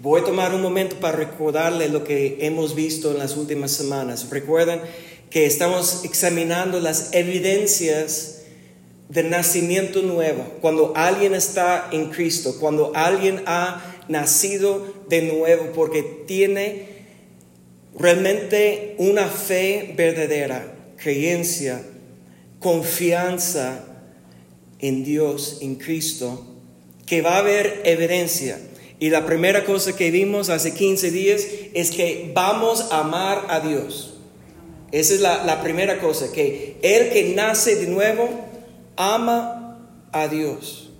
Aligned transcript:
Voy 0.00 0.20
a 0.20 0.24
tomar 0.24 0.54
un 0.54 0.62
momento 0.62 0.94
para 1.00 1.16
recordarle 1.16 1.88
lo 1.88 2.04
que 2.04 2.38
hemos 2.42 2.76
visto 2.76 3.10
en 3.10 3.18
las 3.18 3.36
últimas 3.36 3.72
semanas. 3.72 4.28
Recuerden 4.30 4.80
que 5.28 5.44
estamos 5.44 6.04
examinando 6.04 6.78
las 6.78 7.12
evidencias 7.14 8.42
del 9.08 9.28
nacimiento 9.28 10.02
nuevo, 10.02 10.44
cuando 10.60 10.92
alguien 10.94 11.34
está 11.34 11.88
en 11.90 12.10
Cristo, 12.10 12.60
cuando 12.60 12.92
alguien 12.94 13.42
ha 13.46 13.82
nacido 14.06 14.86
de 15.08 15.22
nuevo, 15.22 15.72
porque 15.74 16.04
tiene 16.28 16.86
realmente 17.98 18.94
una 18.98 19.26
fe 19.26 19.94
verdadera, 19.96 20.76
creencia, 20.96 21.82
confianza 22.60 23.84
en 24.78 25.02
Dios, 25.02 25.58
en 25.60 25.74
Cristo, 25.74 26.46
que 27.04 27.20
va 27.20 27.34
a 27.34 27.38
haber 27.38 27.80
evidencia. 27.84 28.60
Y 29.00 29.10
la 29.10 29.26
primera 29.26 29.64
cosa 29.64 29.94
que 29.94 30.10
vimos 30.10 30.48
hace 30.48 30.74
15 30.74 31.10
días 31.10 31.46
es 31.74 31.90
que 31.90 32.32
vamos 32.34 32.88
a 32.90 33.00
amar 33.00 33.46
a 33.48 33.60
Dios. 33.60 34.14
Esa 34.90 35.14
es 35.14 35.20
la, 35.20 35.62
primera 35.62 36.00
cosa, 36.00 36.32
que 36.32 36.78
el 36.82 37.10
que 37.10 37.34
nace 37.34 37.76
de 37.76 37.86
nuevo 37.86 38.28
ama 38.96 39.78
a 40.12 40.28
Dios. 40.28 40.90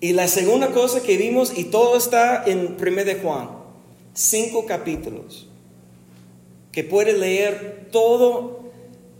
Y 0.00 0.12
la 0.12 0.28
segunda 0.28 0.68
cosa 0.68 1.02
que 1.02 1.16
vimos, 1.16 1.52
y 1.56 1.64
todo 1.64 1.96
está 1.96 2.44
en 2.46 2.76
1 2.80 3.04
de 3.04 3.16
Juan, 3.16 3.50
cinco 4.14 4.66
capítulos, 4.66 5.48
que 6.70 6.84
puede 6.84 7.12
leer 7.12 7.88
toda 7.90 8.58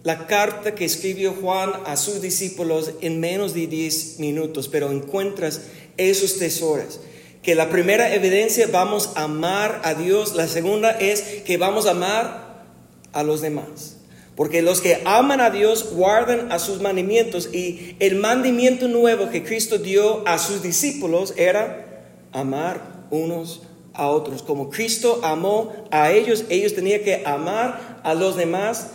la 0.05 0.29
carta 0.29 0.77
que 0.77 0.85
escribió 0.85 1.35
Juan 1.35 1.73
a 1.85 1.97
sus 1.97 2.23
discípulos 2.23 2.93
en 3.01 3.19
menos 3.19 3.53
de 3.53 3.67
10 3.67 4.21
minutos, 4.21 4.69
pero 4.69 4.93
encuentras 4.93 5.63
esos 5.97 6.39
tesoros. 6.39 7.01
Que 7.43 7.55
la 7.55 7.71
primera 7.71 8.15
evidencia 8.15 8.69
vamos 8.71 9.11
a 9.15 9.25
amar 9.25 9.81
a 9.85 9.95
Dios, 9.95 10.35
la 10.35 10.49
segunda 10.49 10.91
es 10.91 11.23
que 11.45 11.57
vamos 11.57 11.87
a 11.87 11.93
amar 11.93 12.65
a 13.13 13.23
los 13.23 13.41
demás. 13.41 13.97
Porque 14.37 14.63
los 14.63 14.81
que 14.81 15.03
aman 15.05 15.41
a 15.41 15.51
Dios 15.51 15.93
guardan 15.95 16.53
a 16.53 16.61
sus 16.61 16.81
mandamientos 16.81 17.53
y 17.53 17.97
el 17.99 18.15
mandamiento 18.17 18.87
nuevo 18.87 19.31
que 19.31 19.43
Cristo 19.43 19.79
dio 19.79 20.27
a 20.29 20.39
sus 20.39 20.63
discípulos 20.63 21.35
era 21.37 22.05
amar 22.33 23.07
unos 23.11 23.63
a 23.95 24.09
otros. 24.09 24.43
Como 24.43 24.71
Cristo 24.71 25.21
amó 25.25 25.73
a 25.91 26.13
ellos, 26.13 26.45
ellos 26.51 26.75
tenían 26.75 27.03
que 27.03 27.25
amar 27.27 28.01
a 28.05 28.15
los 28.15 28.37
demás 28.37 28.91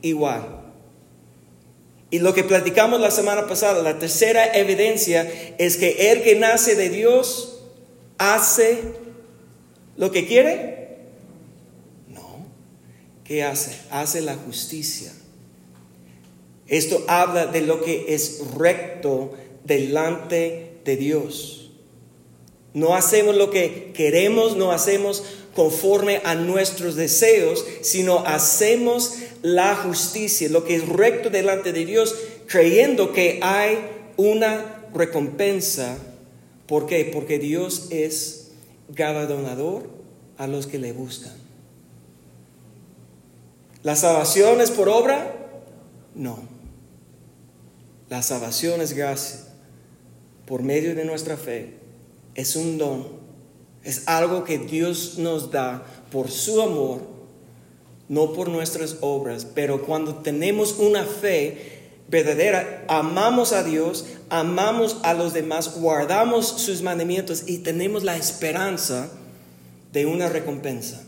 igual. 0.00 0.58
Y 2.10 2.20
lo 2.20 2.32
que 2.32 2.44
platicamos 2.44 3.00
la 3.00 3.10
semana 3.10 3.46
pasada, 3.46 3.82
la 3.82 3.98
tercera 3.98 4.54
evidencia 4.56 5.30
es 5.58 5.76
que 5.76 6.12
el 6.12 6.22
que 6.22 6.36
nace 6.36 6.74
de 6.74 6.88
Dios 6.88 7.57
hace 8.18 8.82
lo 9.96 10.10
que 10.10 10.26
quiere 10.26 10.78
¿qué 13.28 13.44
hace? 13.44 13.78
Hace 13.90 14.22
la 14.22 14.34
justicia. 14.34 15.12
Esto 16.66 17.04
habla 17.06 17.46
de 17.46 17.60
lo 17.60 17.84
que 17.84 18.06
es 18.14 18.40
recto 18.56 19.34
delante 19.64 20.80
de 20.84 20.96
Dios. 20.96 21.70
No 22.72 22.94
hacemos 22.94 23.36
lo 23.36 23.50
que 23.50 23.92
queremos, 23.94 24.56
no 24.56 24.72
hacemos 24.72 25.22
conforme 25.54 26.22
a 26.24 26.34
nuestros 26.34 26.94
deseos, 26.94 27.64
sino 27.82 28.20
hacemos 28.20 29.14
la 29.42 29.76
justicia, 29.76 30.48
lo 30.48 30.64
que 30.64 30.76
es 30.76 30.88
recto 30.88 31.30
delante 31.30 31.72
de 31.72 31.84
Dios, 31.84 32.14
creyendo 32.46 33.12
que 33.12 33.40
hay 33.42 33.78
una 34.16 34.86
recompensa. 34.94 35.98
¿Por 36.68 36.84
qué? 36.84 37.10
Porque 37.12 37.38
Dios 37.38 37.88
es 37.90 38.50
galardonador 38.90 39.88
a 40.36 40.46
los 40.46 40.66
que 40.66 40.78
le 40.78 40.92
buscan. 40.92 41.32
¿La 43.82 43.96
salvación 43.96 44.60
es 44.60 44.70
por 44.70 44.90
obra? 44.90 45.34
No. 46.14 46.38
La 48.10 48.22
salvación 48.22 48.82
es 48.82 48.92
gracia 48.92 49.40
por 50.46 50.62
medio 50.62 50.94
de 50.94 51.06
nuestra 51.06 51.38
fe. 51.38 51.74
Es 52.34 52.54
un 52.54 52.76
don. 52.76 53.06
Es 53.82 54.06
algo 54.06 54.44
que 54.44 54.58
Dios 54.58 55.16
nos 55.16 55.50
da 55.50 55.86
por 56.10 56.30
su 56.30 56.60
amor, 56.60 57.00
no 58.10 58.34
por 58.34 58.50
nuestras 58.50 58.98
obras. 59.00 59.46
Pero 59.46 59.86
cuando 59.86 60.16
tenemos 60.16 60.78
una 60.78 61.04
fe 61.04 61.77
verdadera, 62.08 62.84
amamos 62.88 63.52
a 63.52 63.62
Dios, 63.62 64.06
amamos 64.30 64.96
a 65.02 65.14
los 65.14 65.34
demás, 65.34 65.78
guardamos 65.78 66.46
sus 66.46 66.82
mandamientos 66.82 67.44
y 67.46 67.58
tenemos 67.58 68.02
la 68.02 68.16
esperanza 68.16 69.10
de 69.92 70.06
una 70.06 70.28
recompensa. 70.28 71.02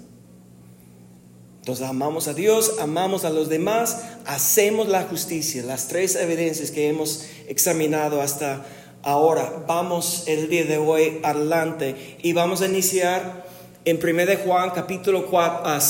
Entonces 1.60 1.86
amamos 1.86 2.26
a 2.28 2.34
Dios, 2.34 2.76
amamos 2.80 3.24
a 3.24 3.30
los 3.30 3.48
demás, 3.48 4.02
hacemos 4.26 4.88
la 4.88 5.02
justicia, 5.04 5.62
las 5.62 5.88
tres 5.88 6.16
evidencias 6.16 6.70
que 6.70 6.88
hemos 6.88 7.26
examinado 7.48 8.20
hasta 8.20 8.64
ahora. 9.02 9.64
Vamos 9.66 10.24
el 10.26 10.48
día 10.48 10.64
de 10.64 10.78
hoy 10.78 11.20
adelante 11.22 12.16
y 12.22 12.32
vamos 12.32 12.62
a 12.62 12.66
iniciar 12.66 13.46
en 13.84 13.98
1 14.02 14.26
de 14.26 14.36
Juan 14.36 14.70
capítulo 14.70 15.28
5, 15.28 15.32
ah, 15.64 15.80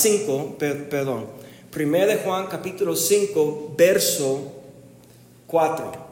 perdón, 0.58 1.26
1 1.76 2.06
de 2.06 2.16
Juan 2.16 2.46
capítulo 2.46 2.94
5, 2.94 3.74
verso 3.76 4.59
4. 5.50 6.10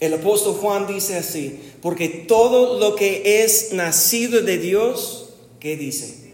El 0.00 0.14
apóstol 0.14 0.54
Juan 0.54 0.86
dice 0.86 1.16
así, 1.16 1.60
porque 1.82 2.08
todo 2.08 2.78
lo 2.78 2.96
que 2.96 3.42
es 3.44 3.72
nacido 3.72 4.40
de 4.42 4.58
Dios, 4.58 5.20
¿Qué 5.60 5.76
dice? 5.76 6.32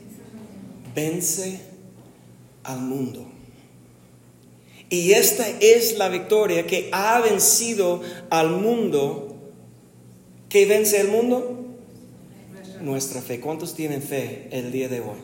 Vence 0.94 1.60
al 2.62 2.78
mundo. 2.78 3.26
Y 4.88 5.12
esta 5.12 5.44
es 5.60 5.98
la 5.98 6.08
victoria 6.08 6.64
que 6.66 6.88
ha 6.92 7.20
vencido 7.20 8.00
al 8.30 8.50
mundo. 8.50 9.36
¿Qué 10.48 10.64
vence 10.64 11.00
al 11.00 11.08
mundo? 11.08 11.64
Nuestra 12.80 13.20
fe. 13.20 13.40
¿Cuántos 13.40 13.74
tienen 13.74 14.00
fe 14.00 14.46
el 14.52 14.70
día 14.70 14.88
de 14.88 15.00
hoy? 15.00 15.18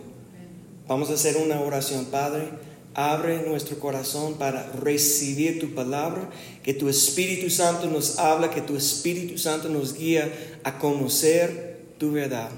Vamos 0.89 1.11
a 1.11 1.15
hacer 1.15 1.37
una 1.37 1.61
oración, 1.61 2.07
Padre. 2.07 2.49
Abre 2.95 3.43
nuestro 3.43 3.79
corazón 3.79 4.35
para 4.35 4.71
recibir 4.73 5.59
tu 5.59 5.75
palabra, 5.75 6.29
que 6.63 6.75
tu 6.75 6.89
Espíritu 6.89 7.49
Santo 7.49 7.87
nos 7.87 8.19
habla, 8.19 8.51
que 8.51 8.61
tu 8.61 8.77
Espíritu 8.77 9.39
Santo 9.39 9.69
nos 9.69 9.95
guía 9.95 10.31
a 10.63 10.79
conocer 10.79 11.81
tu 11.99 12.13
verdad 12.13 12.51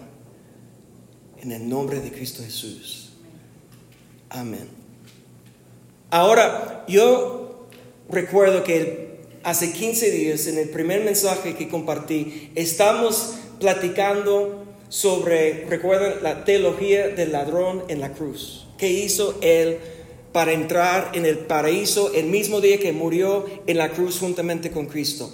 en 1.41 1.53
el 1.53 1.69
nombre 1.69 2.01
de 2.01 2.11
Cristo 2.11 2.43
Jesús. 2.43 3.11
Amén. 4.31 4.69
Ahora, 6.11 6.85
yo 6.89 7.69
recuerdo 8.09 8.65
que 8.65 9.21
hace 9.43 9.73
15 9.73 10.11
días, 10.11 10.47
en 10.47 10.59
el 10.59 10.71
primer 10.71 11.05
mensaje 11.05 11.55
que 11.55 11.69
compartí, 11.69 12.51
estamos 12.55 13.35
platicando 13.61 14.65
sobre, 14.89 15.67
recuerden, 15.67 16.23
la 16.23 16.45
teología 16.45 17.09
del 17.09 17.33
ladrón 17.33 17.85
en 17.89 18.01
la 18.01 18.13
cruz. 18.13 18.67
¿Qué 18.79 18.91
hizo 18.91 19.39
él 19.43 19.79
para 20.35 20.53
entrar 20.53 21.13
en 21.15 21.25
el 21.25 21.39
paraíso 21.39 22.13
el 22.13 22.27
mismo 22.27 22.61
día 22.61 22.79
que 22.81 22.93
murió 22.93 23.47
en 23.69 23.79
la 23.79 23.91
cruz 23.93 24.19
juntamente 24.19 24.71
con 24.71 24.87
Cristo? 24.87 25.33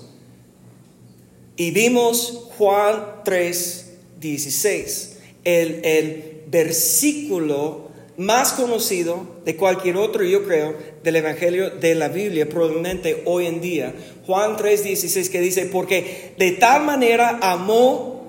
Y 1.56 1.71
vimos 1.72 2.50
Juan 2.56 3.22
3, 3.25 3.93
16 4.21 5.16
el, 5.44 6.43
versículo 6.50 7.91
más 8.16 8.53
conocido 8.53 9.25
de 9.44 9.55
cualquier 9.55 9.97
otro, 9.97 10.25
yo 10.25 10.44
creo, 10.44 10.75
del 11.05 11.15
Evangelio 11.15 11.71
de 11.71 11.94
la 11.94 12.09
Biblia, 12.09 12.49
probablemente 12.49 13.22
hoy 13.25 13.47
en 13.47 13.60
día. 13.60 13.94
Juan 14.27 14.56
3:16 14.56 15.31
que 15.31 15.41
dice, 15.41 15.66
porque 15.66 16.34
de 16.37 16.50
tal 16.50 16.84
manera 16.84 17.39
amó 17.41 18.28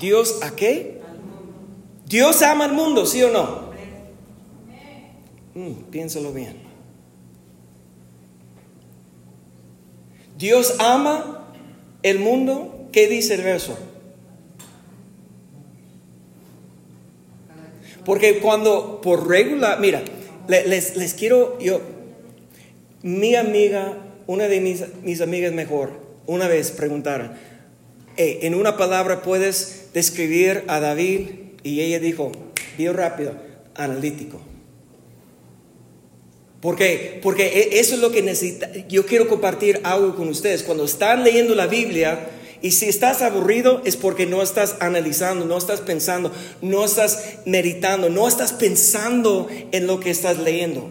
Dios 0.00 0.40
a 0.42 0.54
qué? 0.56 0.98
Dios 2.06 2.42
ama 2.42 2.64
al 2.64 2.72
mundo, 2.72 3.06
¿sí 3.06 3.22
o 3.22 3.30
no? 3.30 3.65
Mm, 5.56 5.90
piénsalo 5.90 6.34
bien. 6.34 6.54
Dios 10.36 10.76
ama 10.78 11.50
el 12.02 12.18
mundo. 12.18 12.88
¿Qué 12.92 13.08
dice 13.08 13.34
el 13.34 13.42
verso? 13.42 13.76
Porque 18.04 18.38
cuando 18.38 19.00
por 19.00 19.28
regular, 19.28 19.80
mira, 19.80 20.02
les, 20.46 21.14
quiero, 21.14 21.58
yo, 21.58 21.80
mi 23.02 23.34
amiga, 23.34 23.98
una 24.26 24.48
de 24.48 24.60
mis, 24.60 24.84
mis 25.02 25.20
amigas 25.22 25.52
mejor, 25.52 25.90
una 26.26 26.48
vez 26.48 26.70
preguntaron, 26.70 27.32
en 28.16 28.54
una 28.54 28.76
palabra 28.76 29.22
puedes 29.22 29.88
describir 29.92 30.64
a 30.68 30.80
David 30.80 31.28
y 31.62 31.80
ella 31.80 31.98
dijo, 31.98 32.30
bien 32.78 32.94
rápido, 32.94 33.32
analítico. 33.74 34.40
Porque, 36.60 37.20
porque 37.22 37.70
eso 37.72 37.94
es 37.94 38.00
lo 38.00 38.10
que 38.10 38.22
necesita. 38.22 38.70
Yo 38.88 39.06
quiero 39.06 39.28
compartir 39.28 39.80
algo 39.84 40.16
con 40.16 40.28
ustedes. 40.28 40.62
Cuando 40.62 40.84
están 40.84 41.22
leyendo 41.22 41.54
la 41.54 41.66
Biblia 41.66 42.30
Y 42.62 42.70
si 42.72 42.86
estás 42.86 43.20
aburrido 43.22 43.82
es 43.84 43.96
porque 43.96 44.26
no 44.26 44.42
estás 44.42 44.76
analizando, 44.80 45.44
no 45.44 45.58
estás 45.58 45.82
pensando, 45.82 46.32
no 46.62 46.84
estás 46.84 47.40
meditando, 47.44 48.08
no 48.08 48.26
estás 48.26 48.52
pensando 48.54 49.48
en 49.72 49.86
lo 49.86 50.00
que 50.00 50.10
estás 50.10 50.38
leyendo. 50.38 50.90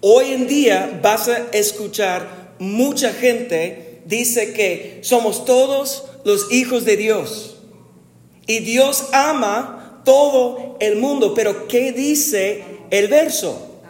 Hoy 0.00 0.32
en 0.32 0.46
día 0.46 1.00
vas 1.02 1.28
a 1.28 1.38
escuchar 1.52 2.54
mucha 2.58 3.12
gente 3.12 4.02
dice 4.06 4.52
que 4.52 5.00
somos 5.02 5.44
todos 5.44 6.04
los 6.24 6.52
hijos 6.52 6.84
de 6.84 6.96
Dios. 6.96 7.56
Y 8.46 8.60
Dios 8.60 9.06
ama 9.12 10.02
todo 10.04 10.76
el 10.80 10.96
mundo. 10.96 11.34
Pero 11.34 11.66
¿qué 11.66 11.92
dice 11.92 12.62
el 12.90 13.08
verso? 13.08 13.80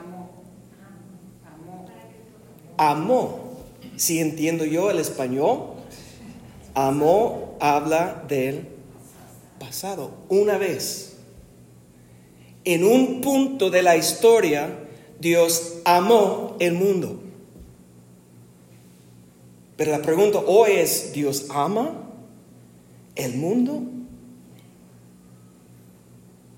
Amó. 2.77 3.41
Si 3.97 4.21
entiendo 4.21 4.65
yo 4.65 4.91
el 4.91 4.99
español, 4.99 5.75
amó 6.75 7.57
habla 7.61 8.25
del 8.29 8.69
pasado. 9.59 10.11
Una 10.29 10.59
vez. 10.59 11.17
En 12.65 12.85
un 12.85 13.21
punto 13.21 13.71
de 13.71 13.83
la 13.83 13.97
historia, 13.97 14.69
Dios 15.21 15.79
amó 15.85 16.57
el 16.59 16.75
mundo. 16.75 17.21
Pero 19.77 19.93
la 19.93 20.03
pregunta 20.03 20.39
hoy 20.39 20.73
es, 20.73 21.13
¿Dios 21.13 21.47
ama 21.51 22.11
el 23.15 23.37
mundo? 23.37 23.83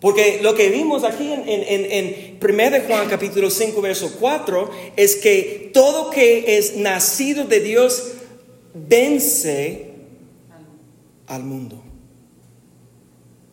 Porque 0.00 0.40
lo 0.42 0.54
que 0.54 0.68
vimos 0.68 1.02
aquí 1.02 1.32
en, 1.32 1.44
en, 1.46 2.38
1 2.40 2.70
de 2.70 2.80
Juan 2.86 3.08
capítulo 3.08 3.50
5, 3.50 3.80
verso 3.80 4.16
4, 4.20 4.70
es 4.96 5.16
que 5.16 5.70
todo 5.74 6.10
que 6.10 6.56
es 6.56 6.76
nacido 6.76 7.44
de 7.44 7.60
Dios 7.60 8.12
vence 8.74 9.90
al 11.26 11.42
mundo. 11.42 11.82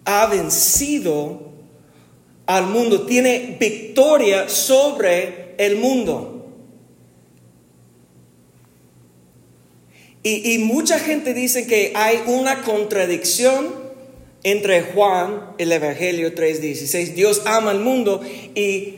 Ha 0.05 0.27
vencido 0.27 1.51
al 2.45 2.67
mundo, 2.67 3.07
tiene 3.07 3.57
victoria 3.59 4.47
sobre 4.47 5.55
el 5.57 5.77
mundo. 5.77 6.31
Y, 10.27 10.57
mucha 10.57 10.97
gente 10.97 11.35
dice 11.35 11.67
que 11.67 11.91
hay 11.95 12.19
una 12.25 12.63
contradicción 12.63 13.84
entre 14.45 14.83
Juan, 14.83 15.53
el 15.57 15.71
Evangelio 15.71 16.35
3.16, 16.35 17.15
Dios 17.15 17.41
ama 17.47 17.71
al 17.71 17.79
mundo, 17.79 18.21
y 18.53 18.93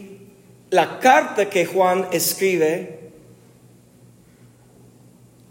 la 0.69 0.99
carta 0.99 1.49
que 1.49 1.65
Juan 1.65 2.05
escribe, 2.11 2.99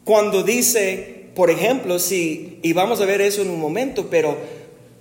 cuando 0.05 0.43
dice, 0.43 1.31
por 1.35 1.51
ejemplo, 1.51 1.99
si, 1.99 2.59
y 2.63 2.75
vamos 2.75 3.01
a 3.01 3.07
ver 3.07 3.23
eso 3.23 3.41
en 3.41 3.49
un 3.49 3.59
momento, 3.59 4.09
pero 4.11 4.37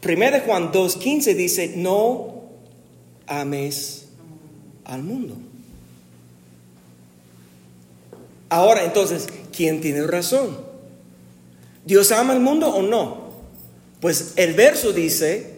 1 0.02 0.16
Juan 0.46 0.72
2.15 0.72 1.36
dice, 1.36 1.74
no 1.76 2.44
ames 3.28 4.08
al 4.86 5.04
mundo. 5.04 5.36
Ahora, 8.48 8.86
entonces, 8.86 9.28
¿quién 9.54 9.82
tiene 9.82 10.08
razón? 10.08 10.58
¿Dios 11.84 12.14
ama 12.14 12.32
al 12.32 12.40
mundo 12.40 12.70
o 12.70 12.82
no? 12.82 13.25
Pues 14.00 14.34
el 14.36 14.54
verso 14.54 14.94
dice, 14.94 15.54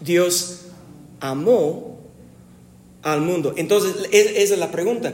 Dios 0.00 0.62
amó 1.20 1.98
al 3.02 3.20
mundo. 3.20 3.54
Entonces, 3.56 3.94
esa 4.12 4.54
es 4.54 4.58
la 4.58 4.70
pregunta. 4.70 5.12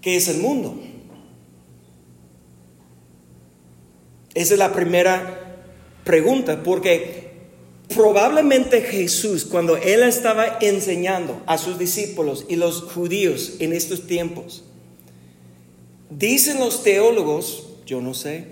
¿Qué 0.00 0.16
es 0.16 0.28
el 0.28 0.38
mundo? 0.38 0.80
Esa 4.34 4.54
es 4.54 4.58
la 4.58 4.72
primera 4.72 5.58
pregunta, 6.04 6.62
porque 6.62 7.30
probablemente 7.94 8.80
Jesús, 8.82 9.44
cuando 9.44 9.76
él 9.76 10.02
estaba 10.02 10.58
enseñando 10.60 11.42
a 11.46 11.58
sus 11.58 11.78
discípulos 11.78 12.46
y 12.48 12.56
los 12.56 12.82
judíos 12.82 13.54
en 13.58 13.72
estos 13.72 14.06
tiempos, 14.06 14.64
dicen 16.08 16.58
los 16.58 16.82
teólogos, 16.82 17.68
yo 17.86 18.00
no 18.00 18.14
sé, 18.14 18.44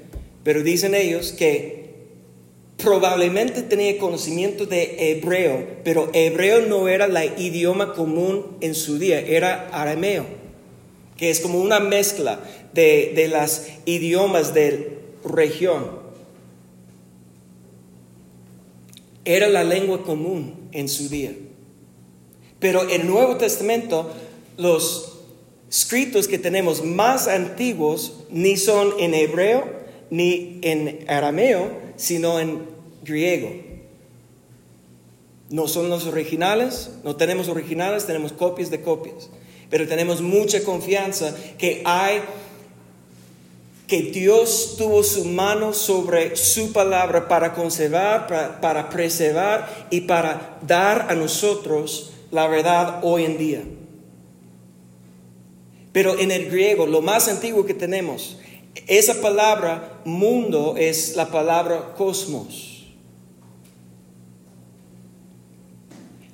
pero 0.43 0.63
dicen 0.63 0.95
ellos 0.95 1.33
que 1.33 1.78
probablemente 2.79 3.63
tenía 3.63 3.99
conocimiento 3.99 4.65
de 4.65 5.11
hebreo, 5.11 5.67
pero 5.85 6.11
hebreo 6.13 6.63
no 6.63 6.89
era 6.89 7.09
la 7.09 7.25
idioma 7.25 7.93
común 7.93 8.57
en 8.61 8.75
su 8.75 8.99
día, 8.99 9.21
era 9.21 9.69
arameo, 9.73 10.25
que 11.17 11.29
es 11.29 11.41
como 11.41 11.61
una 11.61 11.81
mezcla 11.81 12.41
de, 12.73 13.13
de 13.15 13.29
las 13.29 13.67
idiomas 13.85 14.55
de 14.55 14.97
región. 15.25 16.09
Era 19.25 19.49
la 19.49 19.65
lengua 19.65 20.05
común 20.05 20.55
en 20.73 20.89
su 20.89 21.09
día. 21.09 21.33
Pero 22.61 22.89
en 22.89 23.03
el 23.03 23.07
Nuevo 23.09 23.37
Testamento, 23.37 24.11
los 24.57 25.19
escritos 25.69 26.29
que 26.29 26.39
tenemos 26.39 26.85
más 26.85 27.27
antiguos 27.27 28.21
ni 28.31 28.57
son 28.57 28.95
en 29.01 29.15
hebreo 29.15 29.79
ni 30.11 30.59
en 30.63 31.05
arameo, 31.09 31.88
sino 31.99 32.41
en 32.41 32.63
griego. 33.03 33.51
No 35.51 35.69
son 35.69 35.91
los 35.91 36.07
originales, 36.07 36.91
no 37.05 37.17
tenemos 37.17 37.49
originales, 37.49 38.07
tenemos 38.07 38.33
copias 38.33 38.71
de 38.71 38.81
copias, 38.81 39.29
pero 39.69 39.87
tenemos 39.87 40.23
mucha 40.23 40.63
confianza 40.65 41.35
que 41.59 41.83
hay 41.85 42.23
que 43.87 44.03
Dios 44.03 44.75
tuvo 44.77 45.03
su 45.03 45.25
mano 45.25 45.73
sobre 45.73 46.37
su 46.37 46.73
palabra 46.73 47.27
para 47.27 47.55
conservar, 47.55 48.27
para, 48.27 48.61
para, 48.61 48.91
preservar 48.91 49.89
y 49.91 50.03
para 50.03 50.59
dar 50.67 51.07
a 51.09 51.15
nosotros 51.15 52.13
la 52.31 52.47
verdad 52.49 53.01
hoy 53.03 53.25
en 53.25 53.39
día. 53.39 53.63
Pero 55.93 56.19
en 56.19 56.31
el 56.31 56.51
griego, 56.51 56.87
lo 56.87 57.01
más 57.01 57.29
antiguo 57.29 57.65
que 57.65 57.73
tenemos 57.73 58.37
esa 58.87 59.21
palabra 59.21 60.01
mundo 60.05 60.75
es 60.77 61.17
la 61.17 61.31
palabra 61.31 61.95
cosmos. 61.97 62.87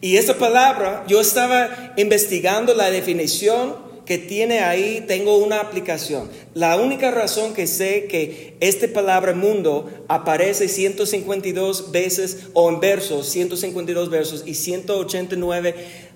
Y 0.00 0.18
esa 0.18 0.34
palabra, 0.34 1.04
yo 1.08 1.20
estaba 1.20 1.94
investigando 1.96 2.74
la 2.74 2.90
definición 2.90 3.84
que 4.04 4.18
tiene 4.18 4.60
ahí, 4.60 5.02
tengo 5.08 5.38
una 5.38 5.60
aplicación. 5.60 6.28
La 6.52 6.76
única 6.76 7.10
razón 7.10 7.54
que 7.54 7.66
sé 7.66 8.04
que 8.04 8.54
esta 8.60 8.86
palabra 8.88 9.32
mundo 9.32 9.88
aparece 10.08 10.68
152 10.68 11.90
veces 11.90 12.48
o 12.52 12.68
en 12.68 12.80
versos, 12.80 13.28
152 13.30 14.10
versos 14.10 14.42
y 14.46 14.54
189 14.54 15.74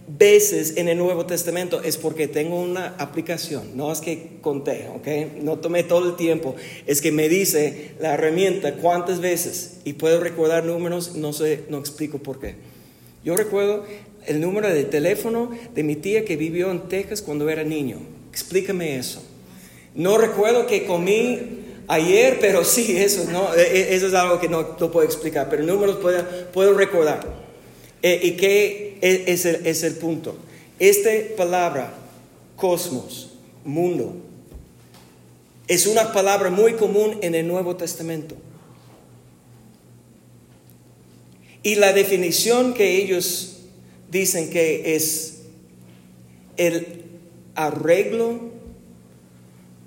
veces 0.08 0.74
en 0.76 0.88
el 0.88 0.96
Nuevo 0.96 1.26
Testamento 1.26 1.82
es 1.82 1.98
porque 1.98 2.28
tengo 2.28 2.60
una 2.60 2.94
aplicación, 2.98 3.76
no 3.76 3.92
es 3.92 4.00
que 4.00 4.38
conté, 4.40 4.88
¿ok? 4.94 5.42
No 5.42 5.58
tomé 5.58 5.82
todo 5.82 6.08
el 6.08 6.16
tiempo, 6.16 6.56
es 6.86 7.02
que 7.02 7.12
me 7.12 7.28
dice 7.28 7.92
la 8.00 8.14
herramienta 8.14 8.74
cuántas 8.76 9.20
veces 9.20 9.80
y 9.84 9.94
puedo 9.94 10.20
recordar 10.20 10.64
números, 10.64 11.14
no 11.14 11.32
sé, 11.32 11.64
no 11.68 11.78
explico 11.78 12.18
por 12.18 12.40
qué. 12.40 12.54
Yo 13.22 13.36
recuerdo 13.36 13.84
el 14.26 14.40
número 14.40 14.68
de 14.68 14.84
teléfono 14.84 15.50
de 15.74 15.82
mi 15.82 15.96
tía 15.96 16.24
que 16.24 16.36
vivió 16.36 16.70
en 16.70 16.88
Texas 16.88 17.20
cuando 17.20 17.48
era 17.50 17.62
niño. 17.64 17.98
Explícame 18.30 18.96
eso. 18.96 19.22
No 19.94 20.16
recuerdo 20.16 20.66
que 20.66 20.86
comí 20.86 21.38
ayer, 21.88 22.38
pero 22.40 22.64
sí, 22.64 22.96
eso, 22.96 23.30
no, 23.30 23.54
e, 23.54 23.62
e, 23.62 23.94
eso 23.94 24.06
es 24.06 24.14
algo 24.14 24.38
que 24.40 24.48
no, 24.48 24.76
no 24.78 24.90
puedo 24.90 25.06
explicar, 25.06 25.48
pero 25.50 25.62
números 25.64 25.96
puedo, 25.96 26.24
puedo 26.52 26.74
recordar. 26.74 27.47
Eh, 28.02 28.20
¿Y 28.22 28.30
qué 28.32 28.98
es 29.00 29.44
el, 29.44 29.66
es 29.66 29.82
el 29.82 29.94
punto? 29.94 30.36
Esta 30.78 31.10
palabra, 31.36 31.92
cosmos, 32.56 33.30
mundo, 33.64 34.16
es 35.66 35.86
una 35.86 36.12
palabra 36.12 36.50
muy 36.50 36.74
común 36.74 37.18
en 37.20 37.34
el 37.34 37.46
Nuevo 37.46 37.76
Testamento. 37.76 38.36
Y 41.62 41.74
la 41.74 41.92
definición 41.92 42.72
que 42.72 42.96
ellos 42.96 43.58
dicen 44.10 44.48
que 44.48 44.94
es 44.94 45.42
el 46.56 47.04
arreglo 47.54 48.50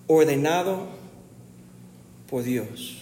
ordenado 0.08 0.88
por 2.30 2.44
Dios. 2.44 3.01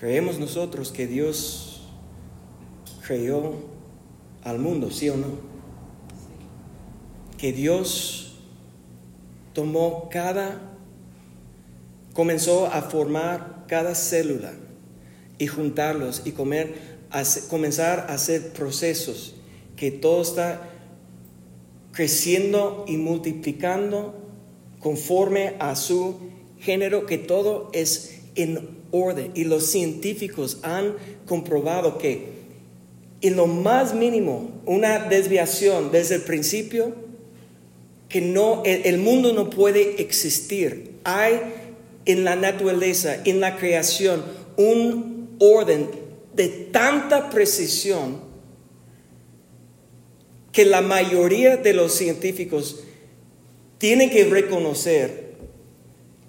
Creemos 0.00 0.38
nosotros 0.38 0.92
que 0.92 1.06
Dios 1.06 1.82
creó 3.06 3.56
al 4.42 4.58
mundo, 4.58 4.90
¿sí 4.90 5.10
o 5.10 5.16
no? 5.18 5.26
Que 7.36 7.52
Dios 7.52 8.38
tomó 9.52 10.08
cada, 10.10 10.58
comenzó 12.14 12.64
a 12.68 12.80
formar 12.80 13.66
cada 13.68 13.94
célula 13.94 14.54
y 15.36 15.48
juntarlos 15.48 16.22
y 16.24 16.32
comer, 16.32 16.76
comenzar 17.50 18.06
a 18.08 18.14
hacer 18.14 18.54
procesos, 18.54 19.34
que 19.76 19.90
todo 19.90 20.22
está 20.22 20.66
creciendo 21.92 22.86
y 22.88 22.96
multiplicando 22.96 24.14
conforme 24.78 25.56
a 25.58 25.76
su 25.76 26.20
género, 26.58 27.04
que 27.04 27.18
todo 27.18 27.68
es 27.74 28.22
en 28.34 28.79
orden. 28.90 29.32
Y 29.34 29.44
los 29.44 29.66
científicos 29.66 30.58
han 30.62 30.94
comprobado 31.26 31.98
que 31.98 32.40
en 33.22 33.36
lo 33.36 33.46
más 33.46 33.94
mínimo, 33.94 34.50
una 34.64 34.98
desviación 34.98 35.92
desde 35.92 36.16
el 36.16 36.22
principio, 36.22 36.94
que 38.08 38.20
no, 38.20 38.62
el, 38.64 38.98
mundo 38.98 39.32
no 39.32 39.50
puede 39.50 40.00
existir. 40.00 40.96
Hay 41.04 41.38
en 42.06 42.24
la 42.24 42.34
naturaleza, 42.34 43.16
en 43.24 43.40
la 43.40 43.56
creación, 43.56 44.24
un 44.56 45.36
orden 45.38 45.88
de 46.34 46.48
tanta 46.48 47.30
precisión 47.30 48.20
que 50.52 50.64
la 50.64 50.80
mayoría 50.80 51.56
de 51.56 51.74
los 51.74 51.92
científicos 51.92 52.84
tienen 53.78 54.10
que 54.10 54.24
reconocer 54.24 55.30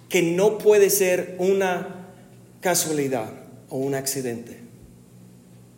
que 0.09 0.21
no 0.21 0.57
puede 0.57 0.89
ser 0.89 1.35
una 1.39 2.00
casualidad 2.61 3.29
o 3.69 3.77
un 3.77 3.95
accidente. 3.95 4.57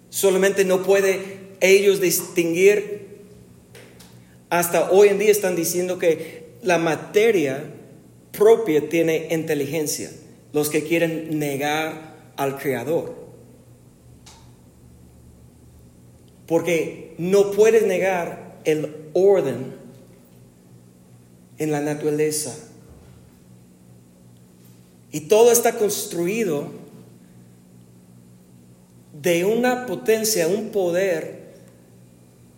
Solamente 0.09 0.63
no 0.65 0.83
puede 0.83 1.39
ellos 1.59 2.01
distinguir, 2.01 3.03
hasta 4.49 4.91
hoy 4.91 5.07
en 5.07 5.17
día 5.17 5.31
están 5.31 5.55
diciendo 5.55 5.97
que 5.97 6.53
la 6.61 6.77
materia 6.77 7.63
propia 8.31 8.87
tiene 8.89 9.29
inteligencia, 9.31 10.11
los 10.51 10.69
que 10.69 10.83
quieren 10.83 11.39
negar 11.39 12.33
al 12.35 12.57
Creador. 12.59 13.15
Porque 16.45 17.15
no 17.17 17.51
puedes 17.51 17.83
negar 17.83 18.59
el 18.65 19.09
orden 19.13 19.73
en 21.57 21.71
la 21.71 21.81
naturaleza. 21.81 22.55
Y 25.13 25.21
todo 25.21 25.49
está 25.49 25.77
construido 25.77 26.67
de 29.21 29.45
una 29.45 29.85
potencia, 29.85 30.49
un 30.49 30.71
poder 30.71 31.53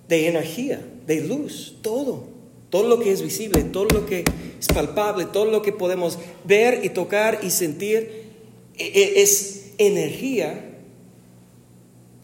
de 0.07 0.27
energía, 0.27 0.83
de 1.05 1.21
luz, 1.21 1.75
todo. 1.83 2.23
Todo 2.71 2.87
lo 2.87 2.99
que 2.99 3.11
es 3.11 3.21
visible, 3.21 3.63
todo 3.65 3.85
lo 3.85 4.07
que 4.07 4.23
es 4.59 4.67
palpable, 4.67 5.25
todo 5.25 5.45
lo 5.45 5.61
que 5.61 5.71
podemos 5.71 6.17
ver 6.43 6.83
y 6.83 6.89
tocar 6.89 7.41
y 7.43 7.51
sentir 7.51 8.31
e, 8.75 8.85
e, 8.85 9.21
es 9.21 9.73
energía. 9.77 10.79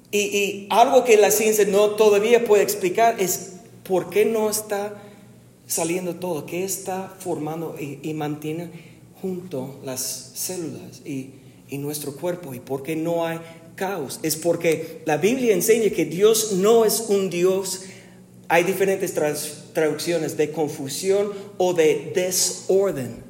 Y, 0.09 0.17
y 0.17 0.67
algo 0.71 1.03
que 1.03 1.17
la 1.17 1.29
ciencia 1.29 1.65
no 1.65 1.91
todavía 1.91 2.43
puede 2.43 2.63
explicar 2.63 3.17
es 3.19 3.57
por 3.83 4.09
qué 4.09 4.25
no 4.25 4.49
está 4.49 5.01
saliendo 5.71 6.15
todo, 6.15 6.45
que 6.45 6.63
está 6.63 7.13
formando 7.19 7.75
y, 7.79 8.13
mantiene 8.13 8.90
junto 9.21 9.79
las 9.83 10.31
células 10.33 11.01
y, 11.05 11.35
nuestro 11.71 12.13
cuerpo 12.17 12.53
y 12.53 12.59
por 12.59 12.83
qué 12.83 12.97
no 12.97 13.25
hay 13.25 13.39
caos. 13.75 14.19
Es 14.23 14.35
porque 14.35 15.03
la 15.05 15.15
Biblia 15.15 15.53
enseña 15.53 15.89
que 15.89 16.03
Dios 16.03 16.51
no 16.53 16.83
es 16.83 17.05
un 17.07 17.29
Dios, 17.29 17.83
hay 18.49 18.65
diferentes 18.65 19.13
traducciones 19.73 20.35
de 20.35 20.51
confusión 20.51 21.31
o 21.57 21.73
de 21.73 22.11
desorden, 22.13 23.23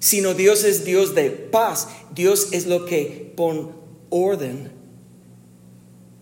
sino 0.00 0.34
Dios 0.34 0.64
es 0.64 0.84
Dios 0.84 1.14
de 1.14 1.30
paz. 1.30 1.86
Dios 2.12 2.48
es 2.50 2.66
lo 2.66 2.86
que 2.86 3.32
pone 3.36 3.68
orden 4.10 4.72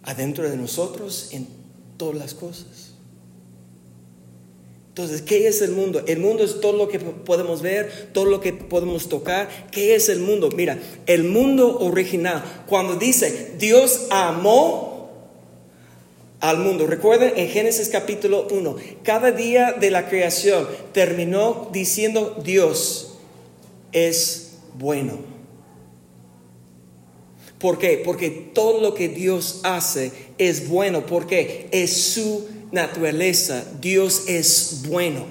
adentro 0.03 0.49
de 0.49 0.57
nosotros 0.59 1.31
en 1.33 1.49
todas 1.97 2.19
las 2.19 2.35
cosas. 2.35 2.86
Entonces, 4.97 5.21
¿qué 5.21 5.47
es 5.47 5.61
el 5.61 5.73
mundo? 5.73 6.03
El 6.07 6.21
mundo 6.21 6.43
es 6.43 6.59
todo 6.59 6.73
lo 6.73 6.89
que 6.89 6.99
podemos 6.99 7.61
ver, 7.61 8.09
todo 8.15 8.25
lo 8.25 8.41
que 8.41 8.55
podemos 8.55 9.11
tocar. 9.11 9.47
¿Qué 9.71 9.95
es 9.95 10.09
el 10.09 10.21
mundo? 10.21 10.49
Mira, 10.57 10.79
el 11.05 11.25
mundo 11.25 11.81
original, 11.81 12.65
cuando 12.67 12.97
dice 12.97 13.53
Dios 13.59 14.07
amó 14.09 15.11
al 16.41 16.61
mundo, 16.61 16.87
recuerden 16.87 17.35
en 17.37 17.49
Génesis 17.49 17.91
capítulo 17.91 18.49
1, 18.51 18.77
cada 19.03 19.33
día 19.33 19.73
de 19.73 19.91
la 19.91 20.09
creación 20.09 20.67
terminó 20.95 21.69
diciendo 21.75 22.41
Dios 22.43 23.19
es 23.93 24.53
bueno. 24.79 25.19
¿Por 27.59 27.77
qué? 27.77 28.01
Porque 28.03 28.31
todo 28.31 28.81
lo 28.81 28.95
que 28.95 29.11
Dios 29.11 29.61
hace 29.63 30.11
es 30.39 30.71
bueno, 30.71 31.05
porque 31.05 31.69
es 31.71 31.93
su 32.15 32.56
naturaleza, 32.77 33.65
Dios 33.81 34.29
es 34.29 34.85
bueno. 34.87 35.25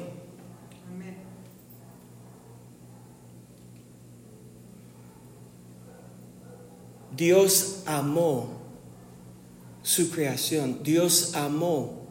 Dios 7.15 7.83
amó 7.85 8.49
su 9.81 10.09
creación, 10.09 10.81
Dios 10.83 11.33
amó 11.35 12.07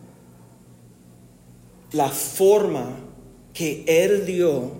la 1.92 2.08
forma 2.08 2.96
que 3.52 3.84
Él 3.86 4.24
dio 4.24 4.72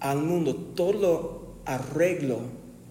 al 0.00 0.18
mundo, 0.18 0.56
todo 0.56 0.92
lo 0.92 1.38
arreglo, 1.64 2.40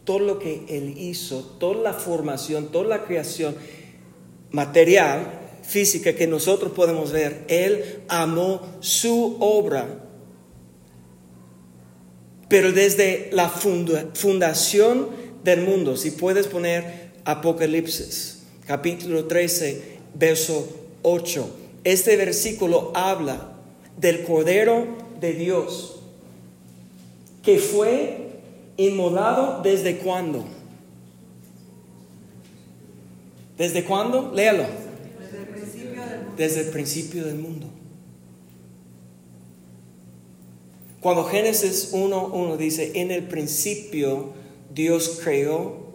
todo 0.06 0.20
lo 0.20 0.40
que 0.40 0.64
Él 0.70 0.98
hizo, 0.98 1.44
toda 1.60 1.82
la 1.82 1.94
formación, 1.94 2.72
toda 2.72 2.88
la 2.88 3.04
creación 3.04 3.56
material, 4.52 5.47
física 5.68 6.14
que 6.14 6.28
nosotros 6.28 6.72
podemos 6.72 7.12
ver. 7.12 7.44
Él 7.50 8.02
amó 8.08 8.62
su 8.80 9.36
obra. 9.40 9.86
Pero 12.48 12.72
desde 12.72 13.30
la 13.34 13.50
fundación 13.50 15.10
del 15.44 15.62
mundo, 15.62 15.98
si 15.98 16.12
puedes 16.12 16.48
poner 16.48 17.12
Apocalipsis, 17.26 18.44
capítulo 18.66 19.26
13, 19.26 19.98
verso 20.14 20.68
8. 21.02 21.50
Este 21.84 22.16
versículo 22.16 22.94
habla 22.96 23.54
del 23.98 24.24
Cordero 24.24 24.88
de 25.20 25.34
Dios, 25.34 26.00
que 27.44 27.60
fue 27.60 28.30
inmolado 28.78 29.62
desde 29.62 29.98
cuándo. 29.98 30.46
¿Desde 33.58 33.84
cuándo? 33.84 34.32
Léalo 34.34 34.87
desde 36.38 36.62
el 36.62 36.68
principio 36.68 37.26
del 37.26 37.36
mundo. 37.36 37.68
Cuando 41.02 41.26
Génesis 41.26 41.94
1.1 41.94 42.58
dice, 42.58 42.92
en 42.96 43.12
el 43.12 43.24
principio 43.24 44.34
Dios 44.74 45.20
creó 45.24 45.88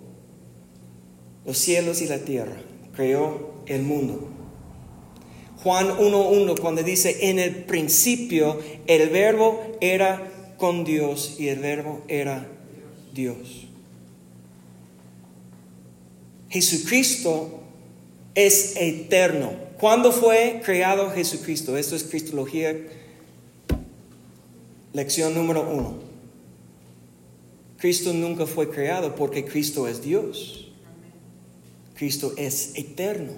los 1.45 1.59
cielos 1.59 2.01
y 2.03 2.07
la 2.07 2.19
tierra, 2.19 2.57
creó 2.95 3.53
el 3.67 3.83
mundo. 3.83 4.29
Juan 5.63 5.97
1.1 5.97 6.61
cuando 6.61 6.83
dice, 6.83 7.29
en 7.31 7.39
el 7.39 7.65
principio 7.65 8.59
el 8.87 9.11
verbo 9.11 9.61
era 9.81 10.33
con 10.57 10.85
Dios 10.85 11.37
y 11.39 11.49
el 11.49 11.61
verbo 11.61 12.03
era 12.09 12.49
Dios. 13.13 13.67
Jesucristo 16.49 17.61
es 18.35 18.77
eterno. 18.77 19.53
¿Cuándo 19.83 20.13
fue 20.13 20.63
creado 20.65 21.11
Jesucristo? 21.11 21.77
Esto 21.77 21.97
es 21.97 22.05
Cristología, 22.05 22.73
lección 24.93 25.35
número 25.35 25.69
uno. 25.69 25.97
Cristo 27.79 28.13
nunca 28.13 28.47
fue 28.47 28.71
creado 28.71 29.17
porque 29.17 29.45
Cristo 29.45 29.89
es 29.89 30.01
Dios. 30.01 30.69
Cristo 31.97 32.33
es 32.37 32.77
eterno. 32.77 33.33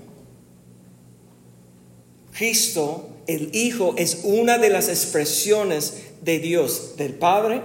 Cristo, 2.37 3.09
el 3.27 3.49
Hijo, 3.57 3.95
es 3.97 4.21
una 4.25 4.59
de 4.59 4.69
las 4.69 4.91
expresiones 4.91 6.03
de 6.21 6.41
Dios, 6.41 6.97
del 6.99 7.15
Padre, 7.15 7.63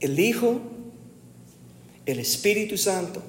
el 0.00 0.18
Hijo, 0.18 0.60
el 2.04 2.18
Espíritu 2.18 2.76
Santo. 2.76 3.22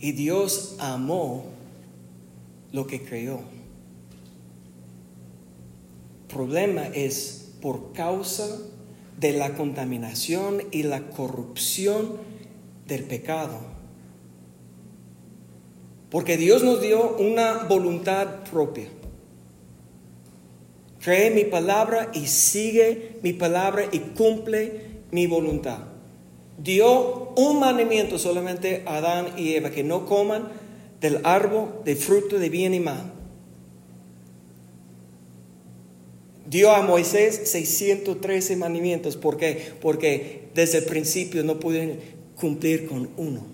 Y 0.00 0.12
Dios 0.12 0.76
amó 0.78 1.44
lo 2.72 2.86
que 2.86 3.02
creó. 3.02 3.40
Problema 6.32 6.86
es 6.86 7.52
por 7.60 7.92
causa 7.92 8.48
de 9.18 9.32
la 9.32 9.54
contaminación 9.54 10.62
y 10.70 10.84
la 10.84 11.10
corrupción 11.10 12.16
del 12.86 13.04
pecado. 13.04 13.58
Porque 16.08 16.38
Dios 16.38 16.62
nos 16.64 16.80
dio 16.80 17.16
una 17.18 17.64
voluntad 17.64 18.44
propia. 18.50 18.88
Cree 21.00 21.30
mi 21.30 21.44
palabra 21.44 22.10
y 22.14 22.26
sigue 22.26 23.18
mi 23.22 23.34
palabra 23.34 23.84
y 23.92 23.98
cumple 23.98 25.02
mi 25.10 25.26
voluntad. 25.26 25.89
Dio 26.62 27.30
un 27.36 27.60
mandamiento 27.60 28.18
solamente 28.18 28.82
a 28.86 28.96
Adán 28.96 29.34
y 29.36 29.54
Eva, 29.54 29.70
que 29.70 29.84
no 29.84 30.06
coman 30.06 30.48
del 31.00 31.20
árbol 31.24 31.80
de 31.84 31.96
fruto 31.96 32.38
de 32.38 32.48
bien 32.48 32.74
y 32.74 32.80
mal. 32.80 33.12
Dio 36.46 36.72
a 36.72 36.82
Moisés 36.82 37.42
613 37.44 38.56
mandamientos. 38.56 39.16
¿Por 39.16 39.36
qué? 39.36 39.72
Porque 39.80 40.48
desde 40.54 40.78
el 40.78 40.84
principio 40.84 41.44
no 41.44 41.60
pudieron 41.60 41.98
cumplir 42.34 42.88
con 42.88 43.08
uno. 43.16 43.46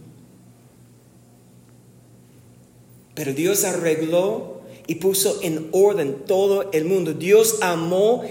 Pero 3.14 3.34
Dios 3.34 3.64
arregló 3.64 4.62
y 4.86 4.96
puso 4.96 5.40
en 5.42 5.68
orden 5.72 6.25
todo 6.26 6.70
el 6.72 6.84
mundo. 6.86 7.12
Dios 7.12 7.58
amó 7.60 8.22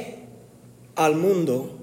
al 0.96 1.15
mundo. 1.15 1.75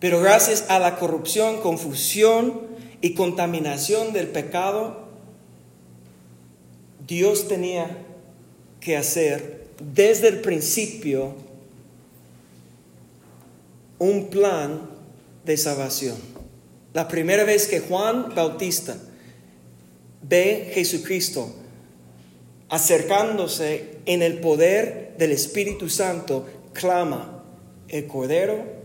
Pero 0.00 0.20
gracias 0.20 0.66
a 0.68 0.78
la 0.78 0.96
corrupción, 0.98 1.60
confusión 1.60 2.60
y 3.00 3.14
contaminación 3.14 4.12
del 4.12 4.28
pecado, 4.28 5.06
Dios 7.06 7.48
tenía 7.48 7.98
que 8.80 8.96
hacer 8.96 9.66
desde 9.94 10.28
el 10.28 10.40
principio 10.40 11.34
un 13.98 14.28
plan 14.28 14.82
de 15.44 15.56
salvación. 15.56 16.16
La 16.92 17.08
primera 17.08 17.44
vez 17.44 17.66
que 17.66 17.80
Juan 17.80 18.34
Bautista 18.34 18.96
ve 20.22 20.70
Jesucristo 20.74 21.54
acercándose 22.68 23.98
en 24.06 24.22
el 24.22 24.40
poder 24.40 25.14
del 25.18 25.32
Espíritu 25.32 25.88
Santo, 25.88 26.46
clama, 26.72 27.44
el 27.88 28.06
Cordero 28.06 28.75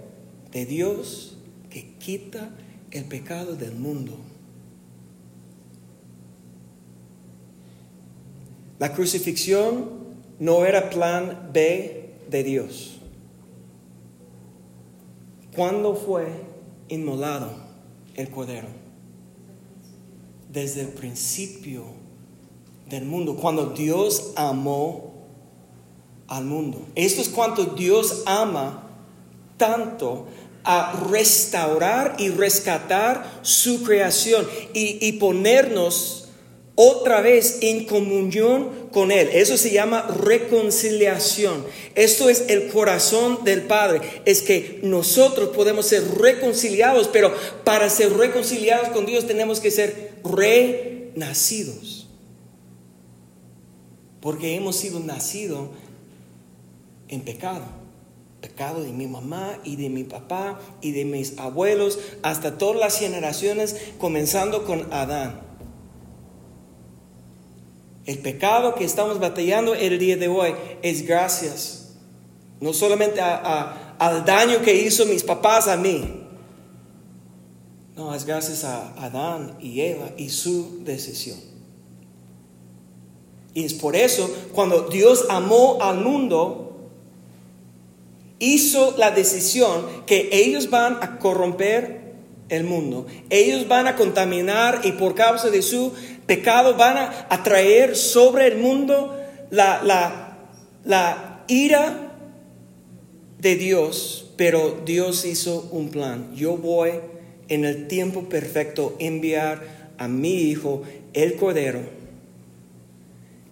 de 0.52 0.66
Dios 0.66 1.38
que 1.70 1.94
quita 1.96 2.52
el 2.92 3.06
pecado 3.06 3.56
del 3.56 3.76
mundo. 3.76 4.18
La 8.80 8.94
crucifixión 8.94 9.90
no 10.40 10.66
era 10.66 10.90
plan 10.90 11.50
B 11.54 12.10
de 12.30 12.44
Dios. 12.44 12.98
¿Cuándo 15.56 15.96
fue 15.96 16.28
inmolado 16.90 17.52
el 18.16 18.30
Cordero? 18.30 18.68
Desde 20.52 20.82
el 20.82 20.90
principio 20.90 21.84
del 22.90 23.06
mundo, 23.06 23.36
cuando 23.36 23.68
Dios 23.68 24.34
amó 24.36 25.12
al 26.28 26.46
mundo. 26.46 26.88
Esto 26.96 27.22
es 27.22 27.30
cuanto 27.30 27.64
Dios 27.66 28.24
ama 28.26 28.88
tanto 29.58 30.28
a 30.64 31.08
restaurar 31.10 32.16
y 32.20 32.30
rescatar 32.30 33.40
su 33.42 33.84
creación 33.84 34.48
y, 34.74 35.06
y 35.06 35.14
ponernos 35.14 36.22
otra 36.76 37.22
vez 37.22 37.60
en 37.62 37.86
comunión 37.86 38.90
con 38.92 39.12
Él. 39.12 39.30
Eso 39.34 39.58
se 39.58 39.72
llama 39.72 40.02
reconciliación. 40.24 41.66
Esto 41.96 42.30
es 42.30 42.46
el 42.48 42.70
corazón 42.70 43.44
del 43.44 43.64
Padre. 43.64 44.02
Es 44.26 44.42
que 44.42 44.80
nosotros 44.84 45.50
podemos 45.50 45.86
ser 45.86 46.04
reconciliados, 46.18 47.08
pero 47.08 47.34
para 47.64 47.90
ser 47.90 48.14
reconciliados 48.14 48.90
con 48.90 49.06
Dios 49.06 49.28
tenemos 49.28 49.60
que 49.60 49.72
ser 49.72 50.14
renacidos. 50.24 52.08
Porque 54.20 54.56
hemos 54.56 54.76
sido 54.76 55.00
nacidos 55.00 55.70
en 57.08 57.22
pecado. 57.22 57.81
Pecado 58.42 58.82
de 58.82 58.92
mi 58.92 59.08
mamá 59.08 59.60
y 59.64 59.76
de 59.76 59.90
mi 59.90 60.04
papá 60.04 60.60
y 60.82 60.92
de 60.92 61.06
mis 61.06 61.38
abuelos, 61.38 62.00
hasta 62.24 62.58
todas 62.58 62.80
las 62.80 62.98
generaciones, 62.98 63.76
comenzando 64.00 64.66
con 64.66 64.92
Adán. 64.92 65.42
El 68.06 68.18
pecado 68.18 68.74
que 68.76 68.84
estamos 68.84 69.20
batallando 69.20 69.76
el 69.76 70.00
día 70.00 70.18
de 70.18 70.28
hoy 70.28 70.54
es 70.82 71.06
gracias, 71.06 71.94
no 72.60 72.74
solamente 72.74 73.22
al 73.22 74.26
daño 74.26 74.62
que 74.62 74.74
hizo 74.74 75.06
mis 75.06 75.24
papás 75.24 75.68
a 75.68 75.78
mí, 75.78 76.22
no, 77.96 78.16
es 78.16 78.26
gracias 78.26 78.64
a 78.64 78.94
Adán 79.04 79.58
y 79.60 79.82
Eva 79.82 80.10
y 80.18 80.30
su 80.30 80.84
decisión. 80.84 81.38
Y 83.54 83.66
es 83.66 83.74
por 83.74 83.96
eso, 83.96 84.34
cuando 84.54 84.88
Dios 84.88 85.26
amó 85.30 85.78
al 85.82 86.00
mundo, 86.00 86.71
hizo 88.42 88.96
la 88.98 89.12
decisión 89.12 89.86
que 90.08 90.30
ellos 90.32 90.70
van 90.70 90.98
a 91.02 91.20
corromper 91.20 92.02
el 92.50 92.66
mundo. 92.66 93.06
Ellos 93.30 93.68
van 93.68 93.88
a 93.88 93.96
contaminar 93.96 94.82
y 94.84 94.94
por 94.94 95.16
causa 95.16 95.50
de 95.50 95.62
su 95.62 95.94
pecado 96.26 96.76
van 96.76 96.98
a 96.98 97.28
atraer 97.30 97.96
sobre 97.96 98.48
el 98.48 98.58
mundo 98.58 99.16
la, 99.52 99.82
la, 99.84 100.38
la 100.84 101.44
ira 101.48 102.14
de 103.38 103.56
Dios. 103.56 104.32
Pero 104.38 104.82
Dios 104.86 105.24
hizo 105.24 105.70
un 105.72 105.90
plan. 105.90 106.34
Yo 106.36 106.58
voy 106.58 106.94
en 107.48 107.64
el 107.64 107.88
tiempo 107.88 108.24
perfecto 108.24 108.96
enviar 108.98 109.94
a 110.00 110.08
mi 110.08 110.34
Hijo, 110.34 110.82
el 111.14 111.36
Cordero, 111.36 111.82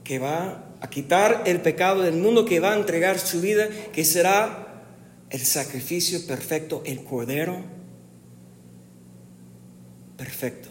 que 0.04 0.18
va 0.18 0.64
a 0.82 0.90
quitar 0.90 1.44
el 1.46 1.62
pecado 1.62 2.02
del 2.02 2.16
mundo, 2.16 2.46
que 2.46 2.60
va 2.60 2.74
a 2.74 2.76
entregar 2.76 3.20
su 3.20 3.40
vida, 3.40 3.68
que 3.94 4.04
será 4.04 4.69
el 5.30 5.46
sacrificio 5.46 6.26
perfecto, 6.26 6.82
el 6.86 7.04
Cordero 7.04 7.64
perfecto. 10.18 10.70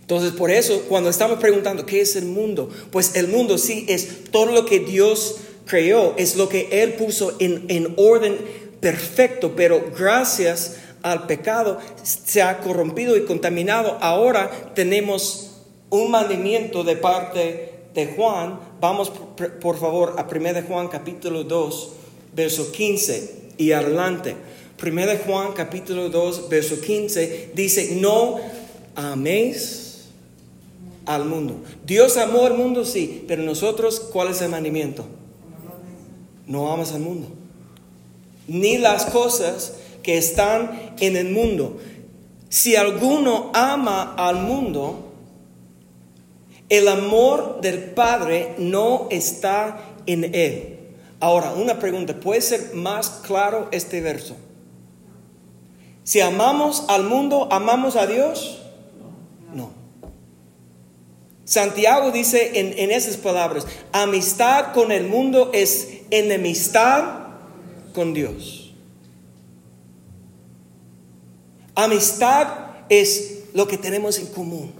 Entonces, 0.00 0.32
por 0.32 0.50
eso, 0.50 0.82
cuando 0.88 1.10
estamos 1.10 1.38
preguntando 1.38 1.84
qué 1.84 2.00
es 2.00 2.16
el 2.16 2.24
mundo, 2.24 2.70
pues 2.90 3.14
el 3.14 3.28
mundo 3.28 3.58
sí 3.58 3.84
es 3.88 4.24
todo 4.30 4.46
lo 4.46 4.64
que 4.64 4.80
Dios 4.80 5.36
creó, 5.66 6.14
es 6.16 6.36
lo 6.36 6.48
que 6.48 6.82
Él 6.82 6.94
puso 6.94 7.36
en, 7.38 7.66
en 7.68 7.94
orden 7.98 8.38
perfecto, 8.80 9.52
pero 9.54 9.92
gracias 9.96 10.76
al 11.02 11.26
pecado 11.26 11.78
se 12.02 12.42
ha 12.42 12.58
corrompido 12.60 13.16
y 13.16 13.24
contaminado. 13.24 13.98
Ahora 14.00 14.50
tenemos 14.74 15.50
un 15.90 16.10
mandamiento 16.10 16.84
de 16.84 16.96
parte 16.96 17.74
de 17.94 18.06
Juan. 18.06 18.58
Vamos 18.80 19.12
por 19.60 19.78
favor 19.78 20.16
a 20.18 20.26
1 20.26 20.62
Juan 20.66 20.88
capítulo 20.88 21.44
2, 21.44 21.92
verso 22.38 22.70
15 22.70 23.54
y 23.58 23.72
adelante. 23.72 24.36
Primera 24.76 25.10
de 25.10 25.18
Juan 25.18 25.54
capítulo 25.54 26.08
2, 26.08 26.48
verso 26.48 26.80
15 26.80 27.50
dice, 27.52 27.96
no 27.96 28.36
améis 28.94 30.04
al 31.04 31.24
mundo. 31.24 31.56
Dios 31.84 32.16
amó 32.16 32.46
al 32.46 32.54
mundo, 32.54 32.84
sí, 32.84 33.24
pero 33.26 33.42
nosotros, 33.42 33.98
¿cuál 33.98 34.28
es 34.28 34.40
el 34.40 34.50
mandamiento? 34.50 35.04
No 36.46 36.72
amas 36.72 36.92
al 36.92 37.00
mundo. 37.00 37.26
Ni 38.46 38.78
las 38.78 39.06
cosas 39.06 39.74
que 40.04 40.16
están 40.16 40.94
en 41.00 41.16
el 41.16 41.30
mundo. 41.30 41.78
Si 42.48 42.76
alguno 42.76 43.50
ama 43.52 44.14
al 44.14 44.36
mundo, 44.42 45.12
el 46.68 46.86
amor 46.86 47.60
del 47.62 47.80
Padre 47.80 48.54
no 48.58 49.08
está 49.10 49.96
en 50.06 50.32
él. 50.36 50.77
Ahora, 51.20 51.52
una 51.52 51.78
pregunta, 51.78 52.18
¿puede 52.18 52.40
ser 52.40 52.74
más 52.74 53.20
claro 53.24 53.68
este 53.72 54.00
verso? 54.00 54.36
Si 56.04 56.20
amamos 56.20 56.84
al 56.88 57.04
mundo, 57.04 57.48
¿amamos 57.50 57.96
a 57.96 58.06
Dios? 58.06 58.62
No. 59.52 59.72
Santiago 61.44 62.12
dice 62.12 62.60
en, 62.60 62.78
en, 62.78 62.90
esas 62.90 63.16
palabras, 63.16 63.66
amistad 63.92 64.72
con 64.72 64.92
el 64.92 65.06
mundo 65.08 65.50
es 65.52 65.88
enemistad 66.10 67.04
con 67.94 68.14
Dios. 68.14 68.74
Amistad 71.74 72.48
es 72.88 73.44
lo 73.54 73.66
que 73.66 73.78
tenemos 73.78 74.18
en 74.18 74.26
común. 74.26 74.77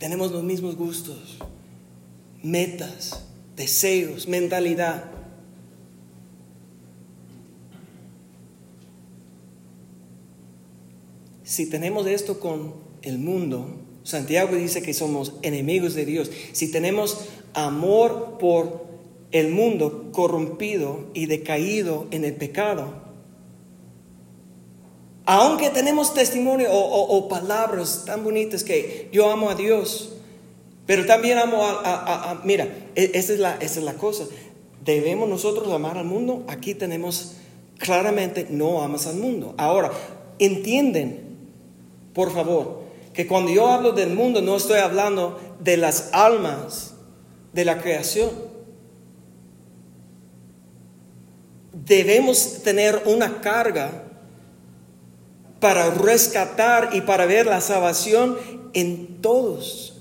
Tenemos 0.00 0.32
los 0.32 0.42
mismos 0.42 0.74
gustos, 0.74 1.38
metas, 2.42 3.24
deseos, 3.54 4.26
mentalidad. 4.26 5.20
si 11.50 11.66
tenemos 11.66 12.06
esto 12.06 12.38
con 12.38 12.74
el 13.02 13.18
mundo, 13.18 13.80
Santiago 14.04 14.54
dice 14.54 14.82
que 14.82 14.94
somos 14.94 15.34
enemigos 15.42 15.94
de 15.94 16.06
Dios. 16.06 16.30
Si 16.52 16.70
tenemos 16.70 17.26
amor 17.54 18.38
por 18.38 18.86
el 19.32 19.50
mundo 19.50 20.12
corrompido 20.12 21.10
y 21.12 21.26
decaído 21.26 22.06
en 22.12 22.24
el 22.24 22.36
pecado, 22.36 23.09
aunque 25.32 25.70
tenemos 25.70 26.12
testimonio 26.12 26.66
o, 26.72 27.28
palabras 27.28 28.02
tan 28.04 28.24
bonitas 28.24 28.64
que 28.64 29.08
yo 29.12 29.30
amo 29.30 29.48
a 29.48 29.54
Dios, 29.54 30.14
pero 30.86 31.06
también 31.06 31.38
amo 31.38 31.64
a, 31.64 32.40
mira, 32.42 32.64
e, 32.96 33.12
esa 33.14 33.34
es, 33.34 33.38
la, 33.38 33.54
esa 33.60 33.78
es 33.78 33.84
la 33.84 33.94
cosa. 33.94 34.24
¿debemos 34.84 35.28
nosotros 35.28 35.72
amar 35.72 35.98
al 35.98 36.04
mundo? 36.04 36.42
Aquí 36.48 36.74
tenemos 36.74 37.34
claramente 37.78 38.48
no 38.50 38.82
amas 38.82 39.06
al 39.06 39.18
mundo. 39.18 39.54
Ahora, 39.56 39.92
entienden, 40.40 41.20
por 42.12 42.32
favor, 42.32 42.80
que 43.12 43.28
cuando 43.28 43.52
yo 43.52 43.68
hablo 43.68 43.92
del 43.92 44.12
mundo 44.12 44.42
no 44.42 44.56
estoy 44.56 44.80
hablando 44.80 45.38
de 45.60 45.76
las 45.76 46.12
almas 46.12 46.94
de 47.52 47.64
la 47.64 47.80
creación. 47.80 48.30
Debemos 51.72 52.64
tener 52.64 53.04
una 53.06 53.40
carga 53.40 54.09
para 55.60 55.90
rescatar 55.90 56.90
y 56.92 57.02
para 57.02 57.26
ver 57.26 57.46
la 57.46 57.60
salvación 57.60 58.36
en 58.72 59.20
todos 59.20 59.94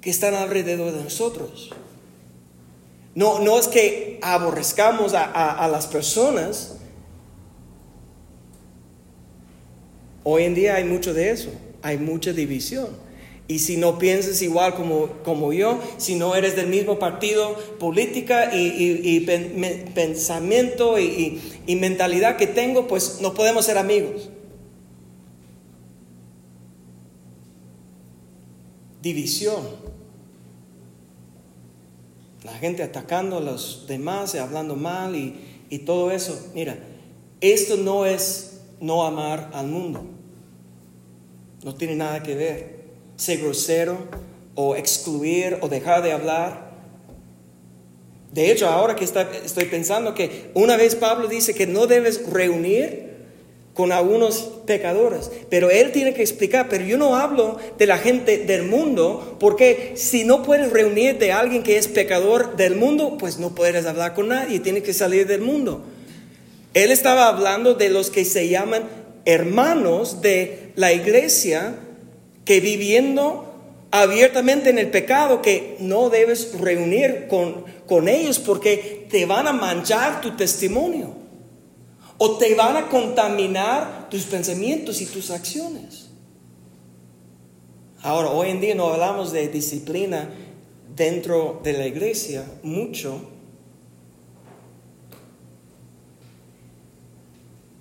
que 0.00 0.10
están 0.10 0.34
alrededor 0.34 0.92
de 0.92 1.02
nosotros. 1.02 1.70
No, 3.14 3.40
no 3.40 3.58
es 3.58 3.66
que 3.66 4.20
aborrezcamos 4.22 5.14
a, 5.14 5.24
a 5.24 5.68
las 5.68 5.88
personas. 5.88 6.76
Hoy 10.22 10.44
en 10.44 10.54
día 10.54 10.76
hay 10.76 10.84
mucho 10.84 11.12
de 11.12 11.30
eso, 11.30 11.50
hay 11.82 11.98
mucha 11.98 12.32
división. 12.32 13.08
Y 13.48 13.60
si 13.60 13.78
no 13.78 13.98
piensas 13.98 14.42
igual 14.42 14.74
como, 14.74 15.08
como 15.24 15.54
yo, 15.54 15.80
si 15.96 16.16
no 16.16 16.36
eres 16.36 16.54
del 16.54 16.66
mismo 16.66 16.98
partido, 16.98 17.54
política 17.80 18.50
y, 18.54 19.20
pensamiento 19.94 20.98
y, 20.98 21.40
y 21.66 21.76
mentalidad 21.76 22.36
que 22.36 22.46
tengo, 22.46 22.86
pues 22.86 23.20
no 23.22 23.32
podemos 23.32 23.64
ser 23.64 23.78
amigos. 23.78 24.28
División. 29.02 29.62
La 32.44 32.52
gente 32.54 32.82
atacando 32.82 33.38
a 33.38 33.40
los 33.40 33.86
demás 33.88 34.34
y 34.34 34.38
hablando 34.38 34.76
mal 34.76 35.14
y, 35.14 35.64
y 35.70 35.80
todo 35.80 36.10
eso. 36.10 36.50
Mira, 36.54 36.78
esto 37.40 37.76
no 37.76 38.06
es 38.06 38.60
no 38.80 39.04
amar 39.04 39.50
al 39.52 39.66
mundo. 39.66 40.04
No 41.64 41.74
tiene 41.74 41.96
nada 41.96 42.22
que 42.22 42.34
ver 42.34 42.78
ser 43.16 43.40
grosero 43.40 43.98
o 44.54 44.76
excluir 44.76 45.58
o 45.60 45.68
dejar 45.68 46.02
de 46.02 46.12
hablar. 46.12 46.68
De 48.32 48.50
hecho, 48.50 48.68
ahora 48.68 48.94
que 48.94 49.04
estoy 49.04 49.64
pensando 49.66 50.14
que 50.14 50.50
una 50.54 50.76
vez 50.76 50.94
Pablo 50.94 51.28
dice 51.28 51.54
que 51.54 51.66
no 51.66 51.86
debes 51.86 52.26
reunir 52.30 53.17
con 53.78 53.92
algunos 53.92 54.50
pecadores, 54.66 55.30
pero 55.50 55.70
él 55.70 55.92
tiene 55.92 56.12
que 56.12 56.20
explicar, 56.20 56.66
pero 56.68 56.84
yo 56.84 56.98
no 56.98 57.14
hablo 57.14 57.58
de 57.78 57.86
la 57.86 57.96
gente 57.96 58.38
del 58.38 58.64
mundo, 58.64 59.36
porque 59.38 59.92
si 59.94 60.24
no 60.24 60.42
puedes 60.42 60.72
reunir 60.72 61.16
de 61.18 61.30
alguien 61.30 61.62
que 61.62 61.78
es 61.78 61.86
pecador 61.86 62.56
del 62.56 62.74
mundo, 62.74 63.16
pues 63.20 63.38
no 63.38 63.54
puedes 63.54 63.86
hablar 63.86 64.14
con 64.14 64.26
nadie, 64.26 64.58
tienes 64.58 64.82
que 64.82 64.92
salir 64.92 65.28
del 65.28 65.42
mundo. 65.42 65.84
Él 66.74 66.90
estaba 66.90 67.28
hablando 67.28 67.74
de 67.74 67.88
los 67.88 68.10
que 68.10 68.24
se 68.24 68.48
llaman 68.48 68.82
hermanos 69.24 70.22
de 70.22 70.72
la 70.74 70.92
iglesia, 70.92 71.76
que 72.44 72.58
viviendo 72.58 73.54
abiertamente 73.92 74.70
en 74.70 74.80
el 74.80 74.90
pecado, 74.90 75.40
que 75.40 75.76
no 75.78 76.10
debes 76.10 76.58
reunir 76.58 77.28
con, 77.28 77.64
con 77.86 78.08
ellos 78.08 78.40
porque 78.40 79.06
te 79.08 79.24
van 79.24 79.46
a 79.46 79.52
manchar 79.52 80.20
tu 80.20 80.36
testimonio 80.36 81.27
o 82.18 82.36
te 82.36 82.54
van 82.56 82.76
a 82.76 82.88
contaminar 82.88 84.08
tus 84.10 84.24
pensamientos 84.24 85.00
y 85.00 85.06
tus 85.06 85.30
acciones. 85.30 86.10
Ahora, 88.02 88.30
hoy 88.30 88.50
en 88.50 88.60
día 88.60 88.74
no 88.74 88.88
hablamos 88.88 89.32
de 89.32 89.48
disciplina 89.48 90.28
dentro 90.94 91.60
de 91.62 91.72
la 91.72 91.86
iglesia 91.86 92.44
mucho, 92.62 93.20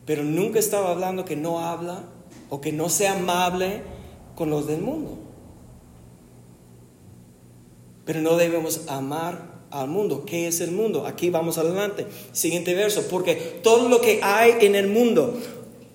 pero 0.05 0.23
nunca 0.23 0.59
estaba 0.59 0.91
hablando 0.91 1.25
que 1.25 1.35
no 1.35 1.59
habla 1.59 2.03
o 2.49 2.61
que 2.61 2.71
no 2.71 2.89
sea 2.89 3.13
amable 3.13 3.81
con 4.35 4.49
los 4.51 4.67
del 4.67 4.81
mundo. 4.81 5.17
Pero 8.05 8.21
no 8.21 8.37
debemos 8.37 8.87
amar 8.87 9.56
al 9.71 9.87
mundo. 9.87 10.23
¿Qué 10.25 10.47
es 10.47 10.61
el 10.61 10.71
mundo? 10.71 11.05
Aquí 11.05 11.29
vamos 11.29 11.57
adelante. 11.57 12.05
Siguiente 12.31 12.73
verso. 12.73 13.07
Porque 13.09 13.35
todo 13.63 13.89
lo 13.89 14.01
que 14.01 14.19
hay 14.21 14.53
en 14.61 14.75
el 14.75 14.87
mundo, 14.87 15.37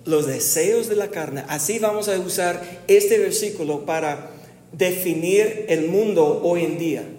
los 0.05 0.27
deseos 0.27 0.89
de 0.89 0.95
la 0.95 1.09
carne, 1.09 1.43
así 1.47 1.79
vamos 1.79 2.07
a 2.07 2.19
usar 2.19 2.83
este 2.87 3.17
versículo 3.17 3.85
para 3.85 4.31
definir 4.71 5.65
el 5.69 5.87
mundo 5.87 6.41
hoy 6.43 6.63
en 6.63 6.77
día. 6.77 7.09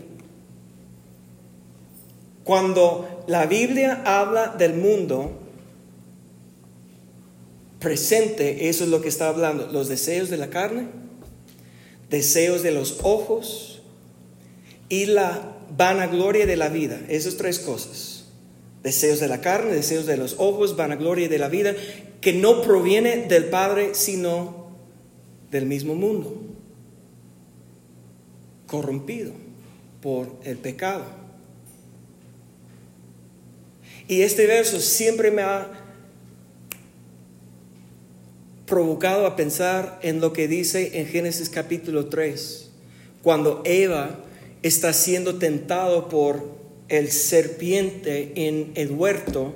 Cuando 2.44 3.24
la 3.26 3.46
Biblia 3.46 4.02
habla 4.04 4.48
del 4.48 4.74
mundo 4.74 5.32
presente, 7.80 8.68
eso 8.68 8.84
es 8.84 8.90
lo 8.90 9.00
que 9.00 9.08
está 9.08 9.28
hablando, 9.28 9.68
los 9.72 9.88
deseos 9.88 10.28
de 10.30 10.36
la 10.36 10.50
carne, 10.50 10.88
deseos 12.10 12.62
de 12.62 12.72
los 12.72 12.98
ojos 13.02 13.73
y 14.94 15.06
la 15.06 15.56
vanagloria 15.76 16.46
de 16.46 16.56
la 16.56 16.68
vida. 16.68 17.00
Esas 17.08 17.36
tres 17.36 17.58
cosas. 17.58 18.26
Deseos 18.84 19.18
de 19.18 19.26
la 19.26 19.40
carne, 19.40 19.74
deseos 19.74 20.06
de 20.06 20.16
los 20.16 20.36
ojos, 20.38 20.76
vanagloria 20.76 21.28
de 21.28 21.38
la 21.38 21.48
vida, 21.48 21.74
que 22.20 22.32
no 22.32 22.62
proviene 22.62 23.26
del 23.26 23.46
Padre, 23.46 23.96
sino 23.96 24.68
del 25.50 25.66
mismo 25.66 25.96
mundo, 25.96 26.40
corrompido 28.68 29.32
por 30.00 30.36
el 30.44 30.58
pecado. 30.58 31.06
Y 34.06 34.20
este 34.22 34.46
verso 34.46 34.80
siempre 34.80 35.32
me 35.32 35.42
ha 35.42 35.72
provocado 38.66 39.26
a 39.26 39.34
pensar 39.34 39.98
en 40.02 40.20
lo 40.20 40.32
que 40.32 40.46
dice 40.46 41.00
en 41.00 41.06
Génesis 41.08 41.48
capítulo 41.48 42.06
3, 42.06 42.70
cuando 43.22 43.60
Eva 43.64 44.20
está 44.64 44.94
siendo 44.94 45.36
tentado 45.36 46.08
por 46.08 46.42
el 46.88 47.10
serpiente 47.10 48.32
en 48.34 48.72
el 48.74 48.90
huerto, 48.90 49.54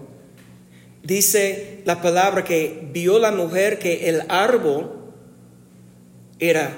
dice 1.03 1.81
la 1.87 2.03
palabra 2.03 2.45
que 2.45 2.89
vio 2.93 3.19
la 3.19 3.33
mujer 3.33 3.79
que 3.79 4.11
el 4.11 4.23
árbol 4.29 4.93
era 6.39 6.71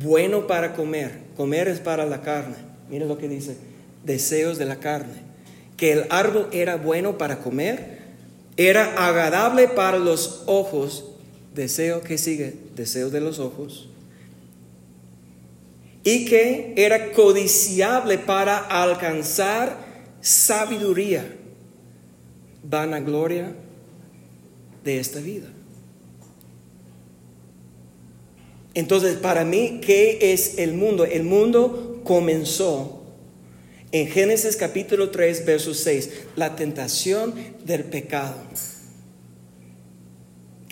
bueno 0.00 0.46
para 0.46 0.74
comer, 0.74 1.10
comer 1.36 1.66
es 1.66 1.80
para 1.80 2.06
la 2.06 2.22
carne, 2.22 2.54
mira 2.88 3.04
lo 3.04 3.18
que 3.18 3.28
dice, 3.28 3.56
deseos 4.04 4.58
de 4.58 4.64
la 4.64 4.76
carne, 4.76 5.20
que 5.76 5.90
el 5.92 6.04
árbol 6.10 6.48
era 6.52 6.76
bueno 6.76 7.18
para 7.18 7.40
comer, 7.40 7.98
era 8.56 9.08
agradable 9.08 9.66
para 9.66 9.98
los 9.98 10.44
ojos. 10.46 11.06
Deseo 11.54 12.02
que 12.02 12.16
sigue, 12.16 12.54
deseo 12.76 13.10
de 13.10 13.20
los 13.20 13.38
ojos, 13.38 13.88
y 16.04 16.24
que 16.24 16.74
era 16.76 17.12
codiciable 17.12 18.18
para 18.18 18.58
alcanzar 18.58 19.76
sabiduría, 20.20 21.36
vanagloria 22.62 23.52
de 24.84 24.98
esta 24.98 25.20
vida. 25.20 25.48
Entonces, 28.74 29.16
para 29.16 29.44
mí, 29.44 29.80
¿qué 29.84 30.32
es 30.32 30.58
el 30.58 30.72
mundo? 30.72 31.04
El 31.04 31.24
mundo 31.24 32.00
comenzó 32.04 33.02
en 33.92 34.08
Génesis 34.08 34.56
capítulo 34.56 35.10
3, 35.10 35.44
verso 35.44 35.74
6, 35.74 36.10
la 36.36 36.56
tentación 36.56 37.34
del 37.64 37.84
pecado 37.84 38.36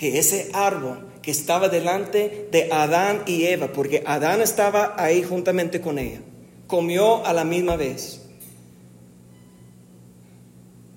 que 0.00 0.18
ese 0.18 0.48
árbol 0.54 1.06
que 1.20 1.30
estaba 1.30 1.68
delante 1.68 2.48
de 2.50 2.72
Adán 2.72 3.22
y 3.26 3.44
Eva, 3.44 3.70
porque 3.70 4.02
Adán 4.06 4.40
estaba 4.40 4.94
ahí 4.96 5.22
juntamente 5.22 5.82
con 5.82 5.98
ella, 5.98 6.20
comió 6.66 7.26
a 7.26 7.34
la 7.34 7.44
misma 7.44 7.76
vez. 7.76 8.22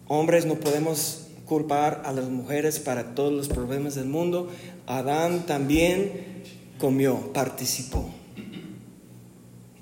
Hombres 0.08 0.46
no 0.46 0.56
podemos 0.56 1.28
culpar 1.44 2.04
a 2.06 2.14
las 2.14 2.30
mujeres 2.30 2.80
para 2.80 3.14
todos 3.14 3.34
los 3.34 3.50
problemas 3.50 3.96
del 3.96 4.06
mundo. 4.06 4.50
Adán 4.88 5.46
también 5.46 6.42
comió, 6.80 7.34
participó. 7.34 8.10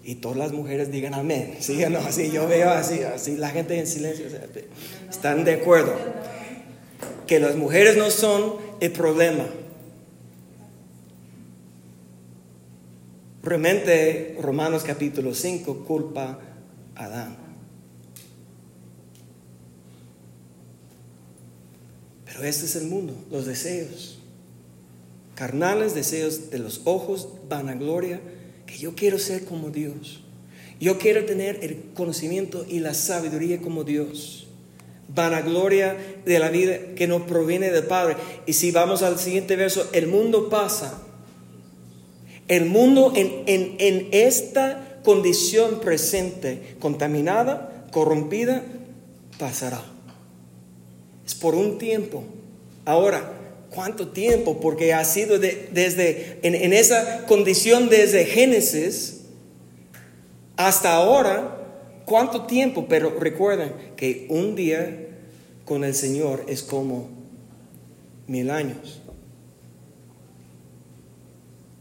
Y 0.04 0.16
todas 0.16 0.38
las 0.40 0.52
mujeres 0.52 0.92
digan 0.92 1.14
amén. 1.14 1.58
Sí 1.60 1.78
no, 1.92 2.00
así 2.00 2.32
yo 2.32 2.48
veo 2.48 2.72
así, 2.72 3.04
así 3.04 3.38
la 3.38 3.52
gente 3.52 3.78
en 3.78 3.86
silencio 3.86 4.26
están 5.12 5.44
de 5.44 5.54
acuerdo. 5.54 5.94
Que 7.28 7.40
las 7.40 7.56
mujeres 7.56 7.98
no 7.98 8.10
son 8.10 8.61
el 8.82 8.92
problema. 8.92 9.46
Realmente 13.44 14.38
Romanos 14.42 14.84
capítulo 14.84 15.36
5 15.36 15.86
culpa 15.86 16.40
a 16.96 17.06
Adán. 17.06 17.38
Pero 22.26 22.44
este 22.44 22.66
es 22.66 22.76
el 22.76 22.88
mundo, 22.88 23.14
los 23.30 23.46
deseos. 23.46 24.18
Carnales 25.36 25.94
deseos 25.94 26.50
de 26.50 26.58
los 26.58 26.82
ojos, 26.86 27.30
vanagloria, 27.48 28.20
que 28.66 28.78
yo 28.78 28.96
quiero 28.96 29.20
ser 29.20 29.46
como 29.46 29.70
Dios. 29.70 30.24
Yo 30.80 30.98
quiero 30.98 31.26
tener 31.26 31.64
el 31.64 31.92
conocimiento 31.94 32.66
y 32.68 32.80
la 32.80 32.96
sabiduría 32.96 33.62
como 33.62 33.84
Dios. 33.84 34.48
Vanagloria 35.14 35.98
de 36.26 36.40
la 36.40 36.50
vida 36.50 36.78
que 36.96 37.08
nos 37.08 37.24
proviene 37.24 37.72
del 37.72 37.86
Padre. 37.86 38.16
Y 38.46 38.54
si 38.54 38.72
vamos 38.72 39.02
al 39.02 39.20
siguiente 39.20 39.56
verso, 39.56 39.90
el 39.94 40.08
mundo 40.08 40.50
pasa. 40.50 41.02
El 42.48 42.66
mundo 42.66 43.14
en, 43.16 43.44
en 43.46 44.08
esta 44.12 45.00
condición 45.04 45.80
presente, 45.80 46.76
contaminada, 46.80 47.86
corrompida, 47.92 48.64
pasará. 49.38 49.82
Es 51.26 51.36
por 51.36 51.56
un 51.56 51.78
tiempo. 51.78 52.24
Ahora, 52.86 53.34
¿cuánto 53.70 54.10
tiempo? 54.10 54.60
Porque 54.60 54.94
ha 54.94 55.04
sido 55.06 55.40
desde, 55.40 56.40
en, 56.42 56.56
en 56.56 56.74
esa 56.74 57.26
condición 57.26 57.90
desde 57.90 58.26
Génesis 58.26 59.22
hasta 60.58 60.94
ahora, 60.94 61.61
¿cuánto 62.12 62.42
tiempo? 62.42 62.88
Pero 62.90 63.18
recuerden 63.18 63.74
que 63.96 64.28
un 64.30 64.54
día 64.54 65.08
con 65.64 65.86
el 65.86 65.96
Señor 65.96 66.44
es 66.50 66.62
como 66.62 67.08
mil 68.28 68.52
años. 68.52 69.00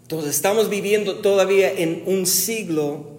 Entonces 0.02 0.36
estamos 0.36 0.70
viviendo 0.70 1.16
todavía 1.16 1.72
en 1.72 2.04
un 2.06 2.26
siglo 2.26 3.18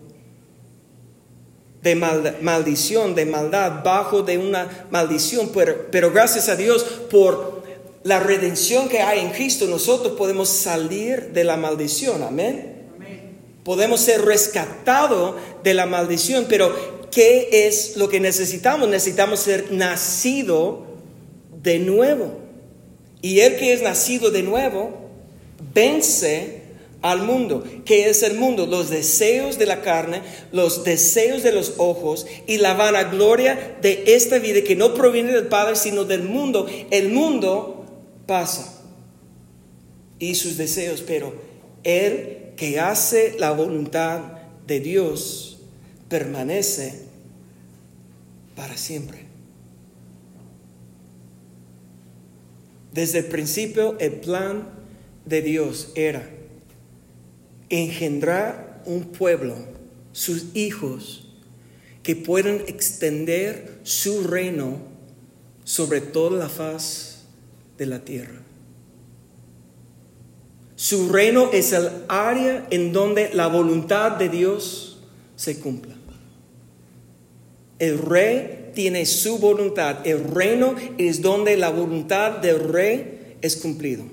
de 1.84 1.96
maldición, 1.96 3.14
de 3.14 3.26
maldad, 3.26 3.84
bajo 3.84 4.22
de 4.22 4.38
una 4.38 4.88
maldición, 4.90 5.52
pero, 5.54 5.88
pero 5.92 6.14
gracias 6.14 6.48
a 6.48 6.56
Dios 6.56 6.84
por 7.12 7.62
la 8.04 8.22
redención 8.22 8.88
que 8.88 9.02
hay 9.02 9.20
en 9.20 9.32
Cristo, 9.32 9.68
nosotros 9.68 10.14
podemos 10.14 10.48
salir 10.48 11.32
de 11.34 11.44
la 11.44 11.58
maldición, 11.58 12.24
amén. 12.24 12.72
Podemos 13.66 14.00
ser 14.00 14.22
rescatados 14.24 15.36
de 15.62 15.74
la 15.74 15.86
maldición, 15.86 16.46
pero 16.50 17.01
¿qué 17.12 17.68
es 17.68 17.98
lo 17.98 18.10
que 18.10 18.20
necesitamos? 18.20 18.90
Necesitamos 18.90 19.42
ser 19.42 19.72
nacido 19.72 20.86
de 21.62 21.80
nuevo. 21.80 22.40
Y 23.22 23.42
el 23.42 23.58
que 23.58 23.74
es 23.74 23.82
nacido 23.82 24.32
de 24.32 24.42
nuevo 24.42 24.92
vence 25.74 26.62
al 27.02 27.24
mundo. 27.24 27.64
¿Qué 27.86 28.10
es 28.10 28.24
el 28.24 28.36
mundo? 28.36 28.66
Los 28.66 28.90
deseos 28.90 29.58
de 29.58 29.66
la 29.66 29.82
carne, 29.82 30.22
los 30.52 30.84
deseos 30.84 31.44
de 31.44 31.52
los 31.52 31.74
ojos 31.78 32.26
y 32.48 32.58
la 32.58 32.74
vanagloria 32.74 33.78
de 33.82 34.04
esta 34.08 34.40
vida 34.40 34.64
que 34.64 34.76
no 34.76 34.94
proviene 34.94 35.34
del 35.34 35.48
Padre, 35.48 35.76
sino 35.76 36.04
del 36.06 36.24
mundo. 36.24 36.68
El 36.90 37.10
mundo 37.10 37.86
pasa 38.26 38.82
y 40.20 40.36
sus 40.36 40.58
deseos, 40.58 41.04
pero 41.06 41.34
el 41.84 42.54
que 42.56 42.80
hace 42.80 43.36
la 43.40 43.52
voluntad 43.52 44.20
de 44.68 44.80
Dios 44.80 45.51
permanece 46.12 46.94
para 48.54 48.76
siempre. 48.76 49.20
Desde 52.92 53.20
el 53.20 53.26
principio 53.26 53.98
el 53.98 54.12
plan 54.16 54.68
de 55.26 55.42
Dios 55.42 55.94
era 55.96 56.30
engendrar 57.70 58.84
un 58.86 59.06
pueblo, 59.06 59.56
sus 60.12 60.54
hijos, 60.54 61.30
que 62.04 62.18
puedan 62.18 62.56
extender 62.68 63.80
su 63.84 64.26
reino 64.26 64.80
sobre 65.64 66.02
toda 66.02 66.38
la 66.38 66.50
faz 66.50 67.24
de 67.78 67.86
la 67.86 68.00
tierra. 68.00 68.42
Su 70.76 71.08
reino 71.08 71.52
es 71.54 71.72
el 71.72 71.90
área 72.10 72.68
en 72.70 72.92
donde 72.92 73.30
la 73.34 73.48
voluntad 73.48 74.18
de 74.18 74.28
Dios 74.28 75.00
se 75.38 75.58
cumpla. 75.60 76.01
El 77.82 77.98
rey 77.98 78.70
tiene 78.76 79.06
su 79.06 79.40
voluntad. 79.40 80.06
El 80.06 80.24
reino 80.24 80.76
es 80.98 81.22
donde 81.22 81.58
la 81.58 81.70
voluntad 81.70 82.38
del 82.38 82.60
rey 82.72 83.38
es 83.42 83.58
cumplido. 83.58 84.06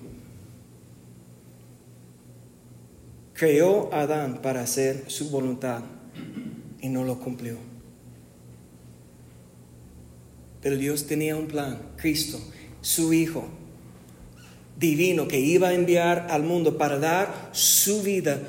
creó 3.39 3.89
a 3.93 4.01
Adán 4.01 4.41
para 4.43 4.63
hacer 4.63 5.05
su 5.07 5.31
voluntad 5.31 5.83
y 6.81 6.89
no 6.89 7.05
lo 7.05 7.21
cumplió. 7.21 7.57
Pero 10.61 10.77
Dios 10.77 11.07
tenía 11.07 11.37
un 11.37 11.47
plan, 11.47 11.79
Cristo, 11.97 12.41
su 12.81 13.13
Hijo 13.13 13.47
divino 14.77 15.27
que 15.29 15.41
iba 15.41 15.69
a 15.69 15.75
enviar 15.75 16.27
al 16.31 16.43
mundo 16.43 16.79
para 16.79 16.99
dar 16.99 17.51
su 17.53 18.03
vida, 18.03 18.41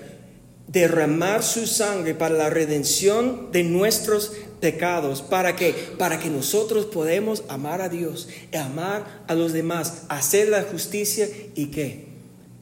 derramar 0.67 1.43
su 1.43 1.67
sangre 1.67 2.15
para 2.15 2.35
la 2.35 2.49
redención 2.49 3.51
de 3.51 3.63
nuestros 3.63 4.33
pecados, 4.59 5.21
para 5.21 5.55
que 5.55 5.73
para 5.97 6.19
que 6.19 6.29
nosotros 6.29 6.85
podamos 6.85 7.43
amar 7.47 7.81
a 7.81 7.89
Dios, 7.89 8.27
amar 8.53 9.23
a 9.27 9.35
los 9.35 9.53
demás, 9.53 10.03
hacer 10.09 10.49
la 10.49 10.63
justicia 10.63 11.27
y 11.55 11.67
que 11.67 12.05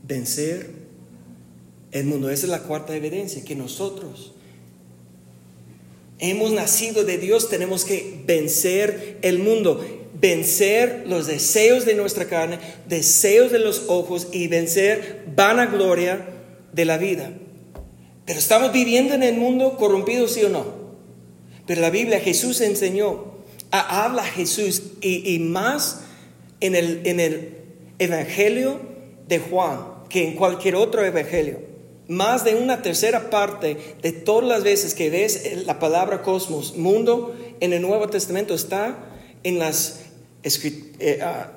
vencer 0.08 0.72
el 1.92 2.06
mundo. 2.06 2.30
Esa 2.30 2.46
es 2.46 2.52
la 2.52 2.64
cuarta 2.64 2.96
evidencia, 2.96 3.44
que 3.44 3.56
nosotros 3.56 4.34
hemos 6.20 6.52
nacido 6.52 7.04
de 7.04 7.18
Dios, 7.18 7.50
tenemos 7.50 7.86
que 7.86 8.22
vencer 8.26 9.18
el 9.22 9.40
mundo, 9.40 9.86
vencer 10.20 11.04
los 11.08 11.28
deseos 11.28 11.86
de 11.86 11.96
nuestra 11.96 12.26
carne, 12.26 12.60
deseos 12.88 13.52
de 13.52 13.60
los 13.60 13.84
ojos 13.88 14.28
y 14.32 14.48
vencer 14.48 15.26
vanagloria 15.36 16.28
de 16.74 16.86
la 16.86 16.98
vida. 16.98 17.32
Pero 18.26 18.40
estamos 18.40 18.74
viviendo 18.74 19.14
en 19.14 19.24
el 19.24 19.36
mundo 19.36 19.78
corrompido, 19.78 20.28
sí 20.28 20.44
o 20.44 20.50
no. 20.50 20.77
Pero 21.68 21.82
la 21.82 21.92
Biblia, 21.92 22.20
Jesús 22.20 22.62
enseñó, 22.62 23.26
habla 23.70 24.24
Jesús 24.24 24.82
y, 25.02 25.36
y 25.36 25.40
más 25.40 26.02
en 26.62 26.76
el, 26.76 27.02
en 27.06 27.20
el 27.20 27.58
Evangelio 28.00 28.80
de 29.28 29.40
Juan 29.40 29.80
que 30.10 30.28
en 30.28 30.36
cualquier 30.36 30.76
otro 30.76 31.04
Evangelio 31.04 31.68
más 32.08 32.44
de 32.46 32.56
una 32.56 32.82
tercera 32.82 33.30
parte 33.30 33.78
de 34.02 34.12
todas 34.12 34.48
las 34.48 34.64
veces 34.64 34.94
que 34.94 35.10
ves 35.10 35.66
la 35.66 35.80
palabra 35.80 36.22
cosmos, 36.22 36.78
mundo, 36.78 37.36
en 37.60 37.74
el 37.74 37.82
Nuevo 37.82 38.08
Testamento 38.08 38.54
está 38.54 38.98
en 39.44 39.60
las 39.60 40.02
eh, 40.44 41.20
ah, 41.22 41.52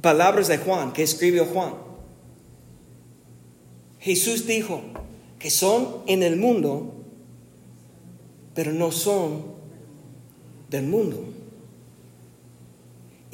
palabras 0.00 0.48
de 0.48 0.58
Juan, 0.58 0.92
que 0.92 1.02
escribió 1.02 1.46
Juan. 1.46 1.74
Jesús 4.00 4.46
dijo 4.46 4.82
que 5.38 5.50
son 5.50 6.02
en 6.06 6.22
el 6.22 6.36
mundo, 6.36 7.01
pero 8.54 8.72
no 8.72 8.92
son 8.92 9.44
del 10.70 10.84
mundo. 10.84 11.24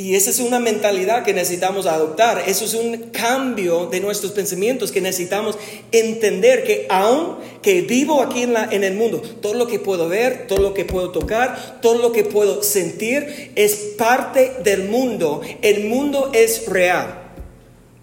Y 0.01 0.15
esa 0.15 0.31
es 0.31 0.39
una 0.39 0.61
mentalidad 0.61 1.25
que 1.25 1.35
necesitamos 1.35 1.87
adoptar. 1.87 2.45
Eso 2.47 2.65
es 2.65 2.75
un 2.75 3.11
cambio 3.11 3.87
de 3.87 3.99
nuestros 3.99 4.31
pensamientos 4.31 4.93
que 4.93 5.01
necesitamos 5.01 5.59
entender 5.91 6.63
que 6.63 6.87
aun 6.89 7.39
que 7.63 7.81
vivo 7.81 8.23
aquí 8.23 8.45
en, 8.45 8.85
el 8.85 8.95
mundo, 8.95 9.21
todo 9.43 9.55
lo 9.55 9.67
que 9.67 9.81
puedo 9.81 10.09
ver, 10.09 10.47
todo 10.47 10.61
lo 10.61 10.73
que 10.73 10.85
puedo 10.85 11.11
tocar, 11.11 11.81
todo 11.83 11.97
lo 12.01 12.13
que 12.13 12.23
puedo 12.23 12.63
sentir 12.63 13.51
es 13.57 13.75
parte 13.99 14.53
del 14.63 14.89
mundo. 14.89 15.41
El 15.63 15.89
mundo 15.89 16.31
es 16.33 16.67
real. 16.69 17.33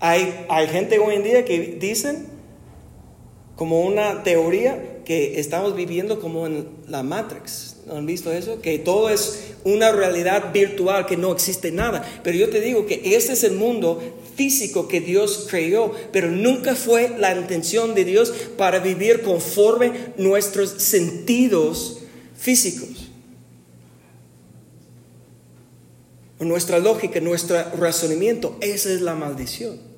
Hay 0.01 0.67
gente 0.67 0.99
hoy 0.99 1.15
en 1.15 1.23
día 1.23 1.45
que 1.45 1.77
dicen 1.79 2.27
como 3.55 3.79
una 3.79 4.21
teoría 4.23 4.94
que 5.05 5.39
estamos 5.39 5.75
viviendo 5.75 6.19
como 6.19 6.47
en 6.47 6.67
la 6.87 7.03
Matrix. 7.03 7.75
¿Han 7.89 8.05
visto 8.05 8.31
eso? 8.31 8.59
Que 8.61 8.79
todo 8.79 9.09
es 9.09 9.53
una 9.63 9.91
realidad 9.91 10.51
virtual, 10.51 11.05
que 11.05 11.15
no 11.15 11.31
existe 11.31 11.71
nada. 11.71 12.03
Pero 12.23 12.37
yo 12.37 12.49
te 12.49 12.59
digo 12.59 12.85
que 12.85 13.15
este 13.15 13.33
es 13.33 13.43
el 13.43 13.53
mundo 13.53 14.01
físico 14.35 14.87
que 14.87 14.99
Dios 14.99 15.47
creó, 15.49 15.93
pero 16.11 16.29
nunca 16.29 16.75
fue 16.75 17.15
la 17.17 17.35
intención 17.35 17.95
de 17.95 18.03
Dios 18.03 18.33
para 18.57 18.79
vivir 18.79 19.21
conforme 19.21 19.91
nuestros 20.17 20.69
sentidos 20.71 21.99
físicos. 22.35 23.09
Nuestra 26.39 26.79
lógica, 26.79 27.21
nuestro 27.21 27.57
razonamiento, 27.77 28.57
esa 28.59 28.91
es 28.91 29.01
la 29.01 29.15
maldición. 29.15 29.94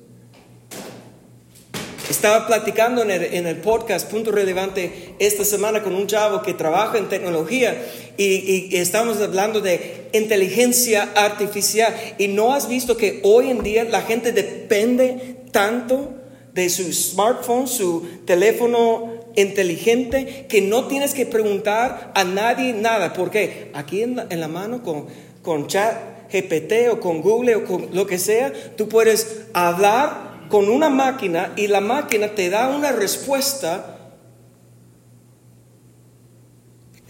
Estaba 2.10 2.46
platicando 2.46 3.02
en 3.02 3.46
el, 3.46 3.56
podcast 3.56 4.10
Punto 4.10 4.32
Relevante 4.32 5.14
esta 5.18 5.44
semana 5.44 5.82
con 5.82 5.94
un 5.94 6.06
chavo 6.06 6.40
que 6.40 6.54
trabaja 6.54 6.96
en 6.96 7.10
tecnología 7.10 7.84
y, 8.16 8.74
estamos 8.76 9.20
hablando 9.20 9.60
de 9.60 10.08
inteligencia 10.14 11.10
artificial. 11.14 11.94
Y 12.16 12.28
no 12.28 12.54
has 12.54 12.66
visto 12.66 12.96
que 12.96 13.20
hoy 13.24 13.50
en 13.50 13.62
día 13.62 13.84
la 13.84 14.00
gente 14.00 14.32
depende 14.32 15.36
tanto 15.52 16.14
de 16.54 16.70
su 16.70 16.90
smartphone, 16.94 17.68
su 17.68 18.08
teléfono 18.24 19.12
inteligente, 19.36 20.46
que 20.48 20.62
no 20.62 20.86
tienes 20.86 21.12
que 21.12 21.26
preguntar 21.26 22.10
a 22.14 22.24
nadie 22.24 22.72
nada. 22.72 23.12
Porque 23.12 23.70
aquí 23.74 24.02
en 24.02 24.16
la, 24.16 24.48
mano 24.48 24.82
con, 24.82 25.08
con 25.42 25.66
chat 25.66 25.94
GPT 26.32 26.90
o 26.90 27.00
con 27.00 27.20
Google 27.20 27.56
o 27.56 27.64
con 27.64 27.90
lo 27.92 28.06
que 28.06 28.18
sea, 28.18 28.50
tú 28.76 28.88
puedes 28.88 29.42
hablar 29.52 30.27
con 30.48 30.68
una 30.68 30.88
máquina 30.88 31.52
y 31.56 31.66
la 31.66 31.80
máquina 31.80 32.34
te 32.34 32.50
da 32.50 32.68
una 32.68 32.92
respuesta 32.92 33.98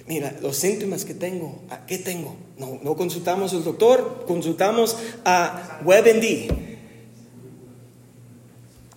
mira, 0.08 0.34
los 0.40 0.56
síntomas 0.56 1.04
que 1.04 1.14
tengo, 1.14 1.60
¿qué 1.86 1.98
tengo? 1.98 2.34
No, 2.56 2.80
no 2.82 2.96
consultamos 2.96 3.52
al 3.52 3.62
doctor, 3.62 4.24
consultamos 4.26 4.96
a 5.24 5.80
WebMD. 5.84 6.50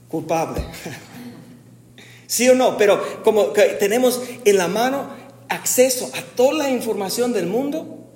Culpable. 0.07 0.61
¿Sí 2.27 2.49
o 2.49 2.55
no? 2.55 2.77
Pero 2.77 3.23
como 3.23 3.47
tenemos 3.47 4.21
en 4.45 4.57
la 4.57 4.69
mano 4.69 5.09
acceso 5.49 6.09
a 6.15 6.21
toda 6.35 6.53
la 6.53 6.69
información 6.69 7.33
del 7.33 7.45
mundo, 7.45 8.07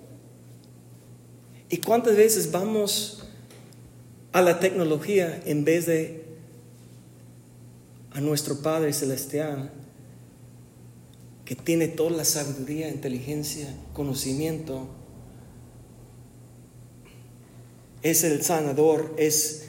¿y 1.69 1.77
cuántas 1.77 2.15
veces 2.15 2.49
vamos 2.49 3.24
a 4.35 4.41
la 4.41 4.59
tecnología 4.59 5.41
en 5.45 5.63
vez 5.63 5.85
de 5.85 6.25
a 8.11 8.19
nuestro 8.19 8.61
Padre 8.61 8.91
Celestial? 8.91 9.71
que 11.45 11.55
tiene 11.55 11.87
toda 11.87 12.09
la 12.09 12.25
sabiduría, 12.25 12.89
inteligencia, 12.89 13.67
conocimiento, 13.93 14.89
es 18.01 18.23
el 18.23 18.43
sanador, 18.43 19.13
es 19.17 19.67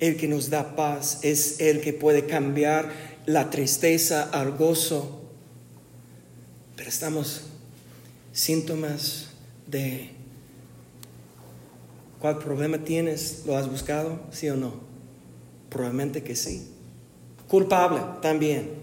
el 0.00 0.16
que 0.16 0.26
nos 0.26 0.50
da 0.50 0.74
paz, 0.74 1.20
es 1.22 1.60
el 1.60 1.80
que 1.80 1.92
puede 1.92 2.26
cambiar 2.26 2.90
la 3.24 3.50
tristeza 3.50 4.24
al 4.24 4.56
gozo. 4.56 5.22
Pero 6.74 6.88
estamos 6.88 7.42
síntomas 8.32 9.28
de 9.68 10.10
cuál 12.20 12.38
problema 12.38 12.78
tienes, 12.78 13.44
¿lo 13.46 13.56
has 13.56 13.68
buscado? 13.70 14.20
¿Sí 14.30 14.48
o 14.48 14.56
no? 14.56 14.74
Probablemente 15.70 16.22
que 16.22 16.36
sí. 16.36 16.70
Culpable 17.48 18.00
también. 18.22 18.80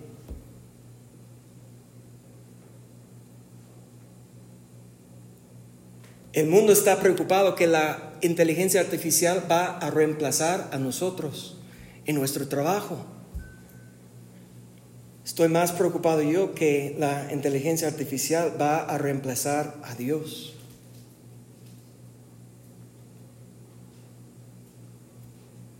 El 6.33 6.47
mundo 6.47 6.71
está 6.71 6.99
preocupado 6.99 7.55
que 7.55 7.65
la 7.65 8.13
inteligencia 8.21 8.81
artificial 8.81 9.43
va 9.49 9.77
a 9.77 9.89
reemplazar 9.89 10.69
a 10.71 10.77
nosotros 10.77 11.57
en 12.05 12.15
nuestro 12.15 12.47
trabajo. 12.47 13.05
Estoy 15.25 15.49
más 15.49 15.71
preocupado 15.71 16.21
yo 16.21 16.53
que 16.53 16.95
la 16.99 17.33
inteligencia 17.33 17.87
artificial 17.87 18.53
va 18.59 18.81
a 18.81 18.97
reemplazar 18.97 19.77
a 19.83 19.95
Dios. 19.95 20.56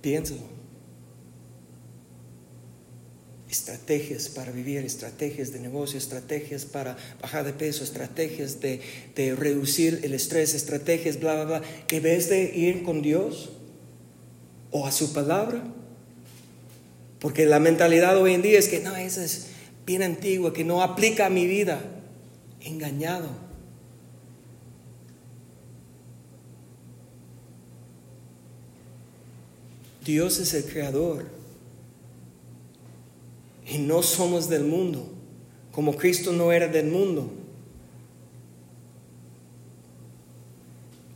Piénsalo 0.02 0.58
estrategias 3.50 4.28
para 4.28 4.52
vivir, 4.52 4.84
estrategias 4.84 5.54
de 5.54 5.60
negocio, 5.60 5.98
estrategias 5.98 6.66
para 6.66 6.98
bajar 7.22 7.46
de 7.46 7.54
peso, 7.54 7.84
estrategias 7.84 8.60
de, 8.60 8.82
reducir 9.36 10.02
el 10.04 10.14
estrés, 10.14 10.54
estrategias, 10.54 11.20
bla, 11.20 11.36
bla, 11.36 11.46
bla, 11.46 11.62
en 11.90 12.04
vez 12.04 12.30
de 12.30 12.56
ir 12.56 12.84
con 12.84 13.02
Dios 13.02 13.50
o 14.72 14.86
a 14.86 14.92
su 14.92 15.14
palabra. 15.14 15.64
Porque 17.20 17.46
la 17.46 17.60
mentalidad 17.60 18.18
hoy 18.18 18.34
en 18.34 18.42
día 18.42 18.60
es 18.60 18.68
que 18.68 18.80
no, 18.80 18.96
esa 18.96 19.24
es 19.24 19.48
bien 19.86 20.04
antigua, 20.04 20.54
que 20.54 20.64
no 20.64 20.84
aplica 20.84 21.26
a 21.26 21.30
mi 21.30 21.48
vida. 21.48 21.82
Engañado. 22.62 23.47
Dios 30.08 30.40
es 30.40 30.54
el 30.54 30.64
creador 30.64 31.26
y 33.70 33.78
no 33.80 34.02
somos 34.02 34.48
del 34.48 34.64
mundo, 34.64 35.06
como 35.74 35.98
Cristo 35.98 36.32
no 36.32 36.54
era 36.54 36.70
del 36.70 36.88
mundo. 36.88 37.30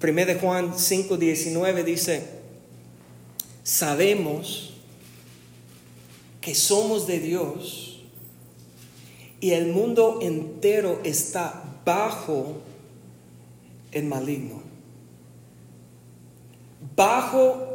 1 0.04 0.26
de 0.26 0.36
Juan 0.36 0.74
5:19 0.74 1.86
dice, 1.86 2.28
sabemos 3.64 4.74
que 6.42 6.54
somos 6.54 7.08
de 7.08 7.20
Dios 7.22 8.04
y 9.40 9.52
el 9.52 9.68
mundo 9.68 10.20
entero 10.22 11.00
está 11.06 11.64
bajo 11.86 12.58
el 13.94 14.04
maligno. 14.04 14.62
Bajo 16.94 17.71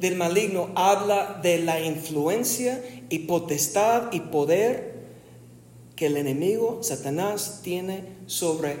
del 0.00 0.16
maligno 0.16 0.70
habla 0.74 1.40
de 1.42 1.58
la 1.58 1.80
influencia 1.80 2.82
y 3.08 3.20
potestad 3.20 4.12
y 4.12 4.20
poder 4.20 4.98
que 5.96 6.06
el 6.06 6.16
enemigo, 6.16 6.80
Satanás, 6.82 7.60
tiene 7.62 8.04
sobre 8.26 8.76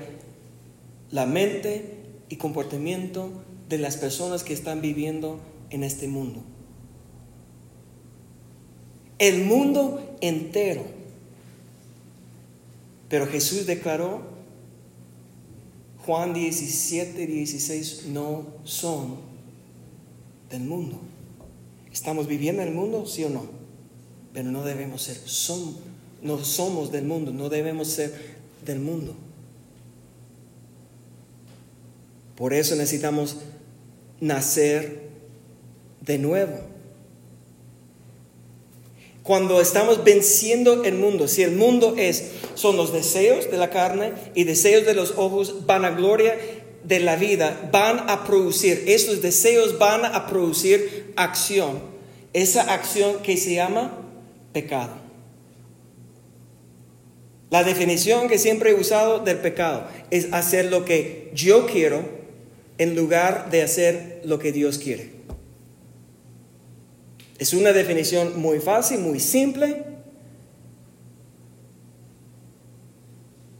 la 1.10 1.26
mente 1.26 1.96
y 2.28 2.36
comportamiento 2.36 3.30
de 3.68 3.78
las 3.78 3.96
personas 3.96 4.44
que 4.44 4.52
están 4.52 4.80
viviendo 4.80 5.40
en 5.70 5.82
este 5.82 6.06
mundo. 6.06 6.42
El 9.18 9.44
mundo 9.44 10.16
entero. 10.20 10.84
Pero 13.08 13.26
Jesús 13.26 13.66
declaró, 13.66 14.22
Juan 16.06 16.34
17, 16.34 17.26
16, 17.26 18.04
no 18.08 18.46
son 18.64 19.27
del 20.50 20.62
mundo. 20.62 20.98
¿Estamos 21.92 22.26
viviendo 22.26 22.62
en 22.62 22.68
el 22.68 22.74
mundo, 22.74 23.06
sí 23.06 23.24
o 23.24 23.30
no? 23.30 23.58
pero 24.32 24.50
no 24.50 24.62
debemos 24.62 25.02
ser, 25.02 25.16
no 26.22 26.44
somos 26.44 26.92
del 26.92 27.04
mundo, 27.04 27.32
no 27.32 27.48
debemos 27.48 27.88
ser 27.88 28.12
del 28.64 28.78
mundo. 28.78 29.14
Por 32.36 32.54
eso 32.54 32.76
necesitamos 32.76 33.38
nacer 34.20 35.08
de 36.02 36.18
nuevo. 36.18 36.60
Cuando 39.24 39.60
estamos 39.60 40.04
venciendo 40.04 40.84
el 40.84 40.94
mundo, 40.94 41.26
si 41.26 41.42
el 41.42 41.56
mundo 41.56 41.96
es, 41.98 42.30
son 42.54 42.76
los 42.76 42.92
deseos 42.92 43.50
de 43.50 43.58
la 43.58 43.70
carne 43.70 44.12
y 44.34 44.44
deseos 44.44 44.86
de 44.86 44.94
los 44.94 45.14
ojos, 45.16 45.66
vanagloria 45.66 46.36
de 46.88 47.00
la 47.00 47.16
vida, 47.16 47.68
van 47.70 48.08
a 48.08 48.24
producir, 48.24 48.84
esos 48.86 49.20
deseos 49.20 49.78
van 49.78 50.04
a 50.06 50.26
producir 50.26 51.12
acción. 51.16 51.80
Esa 52.32 52.72
acción 52.72 53.22
que 53.22 53.36
se 53.36 53.54
llama 53.54 53.98
pecado. 54.52 54.92
La 57.50 57.62
definición 57.62 58.28
que 58.28 58.38
siempre 58.38 58.70
he 58.70 58.74
usado 58.74 59.20
del 59.20 59.38
pecado 59.38 59.86
es 60.10 60.32
hacer 60.32 60.66
lo 60.70 60.84
que 60.84 61.30
yo 61.34 61.66
quiero 61.66 62.02
en 62.78 62.94
lugar 62.94 63.50
de 63.50 63.62
hacer 63.62 64.20
lo 64.24 64.38
que 64.38 64.52
Dios 64.52 64.78
quiere. 64.78 65.10
Es 67.38 67.54
una 67.54 67.72
definición 67.72 68.40
muy 68.40 68.60
fácil, 68.60 69.00
muy 69.00 69.20
simple, 69.20 69.84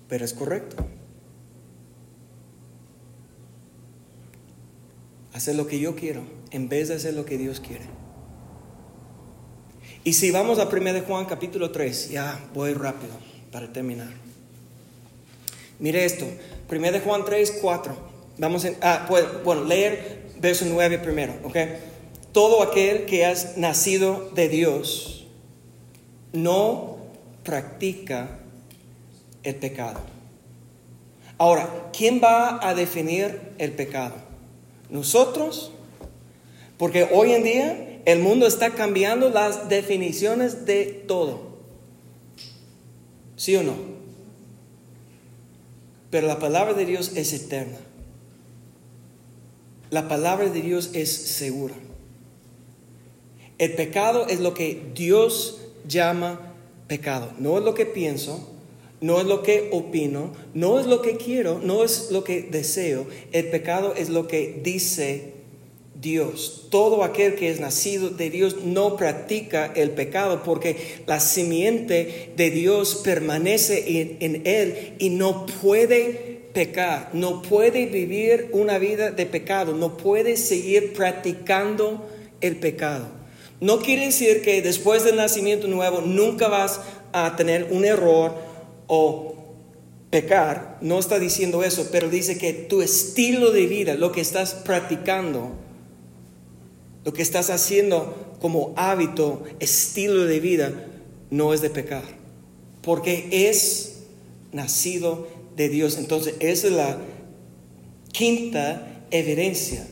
pero 0.09 0.25
es 0.25 0.33
correcto. 0.33 0.77
Hacer 5.39 5.55
lo 5.55 5.69
que 5.69 5.79
yo 5.79 5.95
quiero 5.95 6.23
en 6.51 6.69
vez 6.69 6.89
de 6.89 6.97
hacer 6.97 7.15
lo 7.15 7.25
que 7.25 7.39
Dios 7.39 7.61
quiere. 7.61 7.85
Y 10.03 10.15
si 10.15 10.33
vamos 10.33 10.59
a 10.59 10.67
1 10.67 10.93
de 10.93 11.03
Juan 11.03 11.27
capítulo 11.27 11.71
3, 11.71 12.11
ya 12.11 12.45
voy 12.55 12.75
rápido 12.75 13.13
para 13.53 13.73
terminar. 13.73 14.09
Mire 15.79 16.05
esto, 16.05 16.27
1 16.69 16.91
de 16.91 16.99
Juan 16.99 17.25
3, 17.25 17.59
4. 17.63 17.97
Vamos 18.39 18.65
a, 18.65 18.71
ah, 18.83 19.05
pues, 19.07 19.27
bueno, 19.45 19.63
leer 19.63 20.25
verso 20.41 20.65
9 20.69 20.99
primero. 20.99 21.35
Todo 22.33 22.65
aquel 22.65 23.07
que 23.07 23.25
has 23.25 23.57
nacido 23.57 24.31
de 24.35 24.49
Dios 24.49 25.29
no 26.33 26.99
practica 27.45 28.41
el 29.45 29.55
pecado. 29.55 30.01
Ahora, 31.39 31.91
¿quién 31.97 32.21
va 32.21 32.59
a 32.61 32.75
definir 32.75 33.41
el 33.59 33.71
pecado? 33.71 34.28
¿Nosotros? 34.91 35.73
Porque 36.79 37.09
hoy 37.13 37.33
en 37.33 37.45
día 37.45 38.01
el 38.05 38.21
mundo 38.21 38.47
está 38.47 38.75
cambiando 38.75 39.29
las 39.31 39.69
definiciones 39.69 40.65
de 40.65 40.85
todo. 41.07 41.59
¿Sí 43.37 43.55
o 43.57 43.63
no? 43.63 43.75
Pero 46.11 46.27
la 46.27 46.39
palabra 46.39 46.75
de 46.75 46.87
Dios 46.87 47.13
es 47.17 47.33
eterna. 47.33 47.79
La 49.91 50.09
palabra 50.09 50.49
de 50.49 50.61
Dios 50.63 50.91
es 50.95 51.13
segura. 51.13 51.75
El 53.59 53.75
pecado 53.75 54.27
es 54.29 54.41
lo 54.41 54.55
que 54.55 54.91
Dios 54.95 55.61
llama 55.87 56.55
pecado. 56.87 57.33
No 57.39 57.59
es 57.59 57.65
lo 57.65 57.75
que 57.75 57.87
pienso, 57.87 58.51
no 59.01 59.21
es 59.21 59.27
lo 59.27 59.43
que 59.43 59.69
opino, 59.73 60.33
no 60.55 60.81
es 60.81 60.87
lo 60.87 61.03
que 61.03 61.17
quiero, 61.17 61.61
no 61.63 61.85
es 61.85 62.11
lo 62.11 62.25
que 62.25 62.43
deseo. 62.43 63.07
El 63.33 63.49
pecado 63.49 63.95
es 63.97 64.09
lo 64.09 64.27
que 64.27 64.61
dice 64.63 65.35
Dios. 66.01 66.67
Todo 66.71 67.03
aquel 67.03 67.35
que 67.35 67.51
es 67.51 67.61
nacido 67.61 68.11
de 68.11 68.31
Dios 68.31 68.65
no 68.65 68.97
practica 68.97 69.73
el 69.75 69.91
pecado 69.91 70.43
porque 70.43 70.77
la 71.07 71.21
simiente 71.21 72.31
de 72.37 72.51
Dios 72.51 73.01
permanece 73.05 74.17
en, 74.21 74.43
él 74.45 74.95
y 74.99 75.11
no 75.11 75.47
puede 75.47 76.49
pecar, 76.53 77.11
no 77.13 77.43
puede 77.43 77.87
vivir 77.87 78.49
una 78.53 78.79
vida 78.79 79.11
de 79.11 79.27
pecado, 79.27 79.75
no 79.75 79.97
puede 79.97 80.37
seguir 80.37 80.93
practicando 80.93 82.09
el 82.41 82.57
pecado. 82.57 83.07
No 83.61 83.81
quiere 83.81 84.07
decir 84.07 84.43
que 84.43 84.63
después 84.63 85.05
del 85.05 85.17
nacimiento 85.17 85.67
nuevo 85.67 86.01
nunca 86.01 86.49
vas 86.49 86.81
a 87.13 87.35
tener 87.37 87.69
un 87.71 87.85
error 87.85 88.48
o 88.89 89.37
pecar, 90.11 90.79
no 90.81 90.99
está 90.99 91.21
diciendo 91.21 91.63
eso, 91.63 91.89
pero 91.93 92.09
dice 92.11 92.39
que 92.39 92.53
tu 92.53 92.83
estilo 92.83 93.53
de 93.53 93.67
vida, 93.67 93.95
lo 93.95 94.11
que 94.11 94.21
estás 94.21 94.55
practicando, 94.55 95.53
lo 97.05 97.13
que 97.13 97.23
estás 97.23 97.51
haciendo 97.51 98.37
como 98.41 98.73
hábito, 98.77 99.45
estilo 99.61 100.25
de 100.25 100.41
vida, 100.41 100.87
no 101.31 101.55
es 101.55 101.61
de 101.61 101.71
pecar, 101.71 102.03
porque 102.83 103.29
es 103.31 104.01
nacido 104.53 105.29
de 105.57 105.69
Dios. 105.69 105.99
Entonces, 105.99 106.35
esa 106.41 106.67
es 106.69 106.73
la 106.73 106.99
quinta 108.13 109.05
evidencia. 109.11 109.87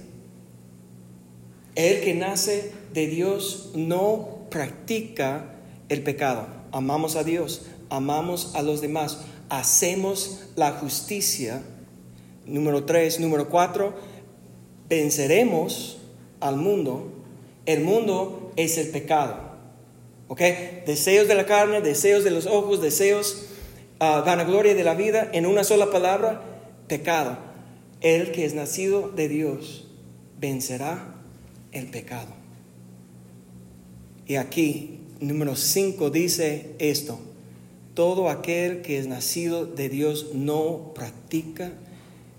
El 1.75 2.01
que 2.01 2.15
nace 2.15 2.73
de 2.95 3.07
Dios 3.07 3.73
no 3.75 4.47
practica 4.51 5.57
el 5.91 6.03
pecado. 6.03 6.47
Amamos 6.73 7.17
a 7.17 7.25
Dios, 7.25 7.67
amamos 7.91 8.55
a 8.55 8.63
los 8.63 8.81
demás, 8.81 9.21
hacemos 9.49 10.49
la 10.57 10.73
justicia. 10.73 11.63
Número 12.47 12.85
tres, 12.85 13.21
número 13.21 13.49
cuatro, 13.49 13.95
venceremos 14.89 15.99
al 16.41 16.57
mundo, 16.57 17.13
el 17.65 17.83
mundo 17.83 18.53
es 18.57 18.79
el 18.79 18.89
pecado. 18.89 19.47
¿Ok? 20.29 20.41
Deseos 20.87 21.29
de 21.29 21.35
la 21.35 21.47
carne, 21.47 21.81
deseos 21.81 22.25
de 22.25 22.31
los 22.31 22.47
ojos, 22.47 22.81
deseos, 22.81 23.47
uh, 24.01 24.25
vanagloria 24.25 24.75
de 24.75 24.85
la 24.85 24.95
vida, 24.95 25.29
en 25.33 25.47
una 25.47 25.65
sola 25.65 25.91
palabra, 25.91 26.43
pecado. 26.89 27.39
El 28.01 28.33
que 28.33 28.45
es 28.45 28.55
nacido 28.55 29.09
de 29.09 29.29
Dios 29.29 29.89
vencerá 30.39 31.15
el 31.73 31.91
pecado. 31.91 32.35
Y 34.27 34.37
aquí, 34.37 35.01
número 35.21 35.57
5 35.57 36.11
dice 36.11 36.75
esto. 36.79 37.21
Todo 37.97 38.29
aquel 38.29 38.83
que 38.83 38.99
es 38.99 39.07
nacido 39.07 39.65
de 39.65 39.89
Dios 39.89 40.35
no 40.35 40.93
practica 40.95 41.73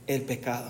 el 0.05 0.21
pecado. 0.21 0.69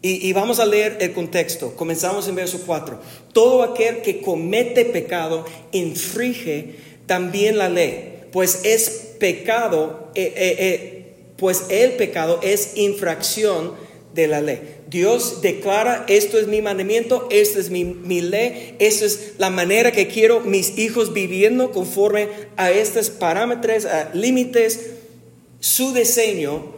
Y, 0.00 0.32
vamos 0.32 0.60
a 0.60 0.66
leer 0.66 0.98
el 1.00 1.12
contexto. 1.12 1.74
Comenzamos 1.74 2.28
en 2.28 2.36
verso 2.36 2.60
4. 2.64 3.00
Todo 3.32 3.64
aquel 3.64 4.02
que 4.02 4.20
comete 4.20 4.84
pecado 4.84 5.44
infringe 5.72 6.76
también 7.06 7.58
la 7.58 7.68
ley, 7.68 8.28
pues 8.30 8.60
es 8.64 9.14
pecado, 9.18 10.12
eh, 10.14 10.32
eh, 10.36 10.56
eh, 10.60 11.14
pues 11.36 11.66
el 11.70 11.94
pecado 11.94 12.38
es 12.40 12.76
infracción 12.76 13.72
de 14.14 14.28
la 14.28 14.40
ley. 14.40 14.60
Dios 14.92 15.40
declara, 15.40 16.04
esto 16.06 16.38
es 16.38 16.46
mi 16.48 16.60
mandamiento, 16.60 17.26
esta 17.30 17.58
es 17.58 17.70
mi, 17.70 18.20
ley, 18.20 18.76
esta 18.78 19.06
es 19.06 19.32
la 19.38 19.48
manera 19.48 19.90
que 19.90 20.06
quiero 20.06 20.40
mis 20.40 20.76
hijos 20.76 21.14
viviendo 21.14 21.72
conforme 21.72 22.28
a 22.58 22.70
estos 22.70 23.08
parámetros, 23.08 23.86
a 23.86 24.10
límites, 24.12 24.90
su 25.60 25.94
diseño. 25.94 26.74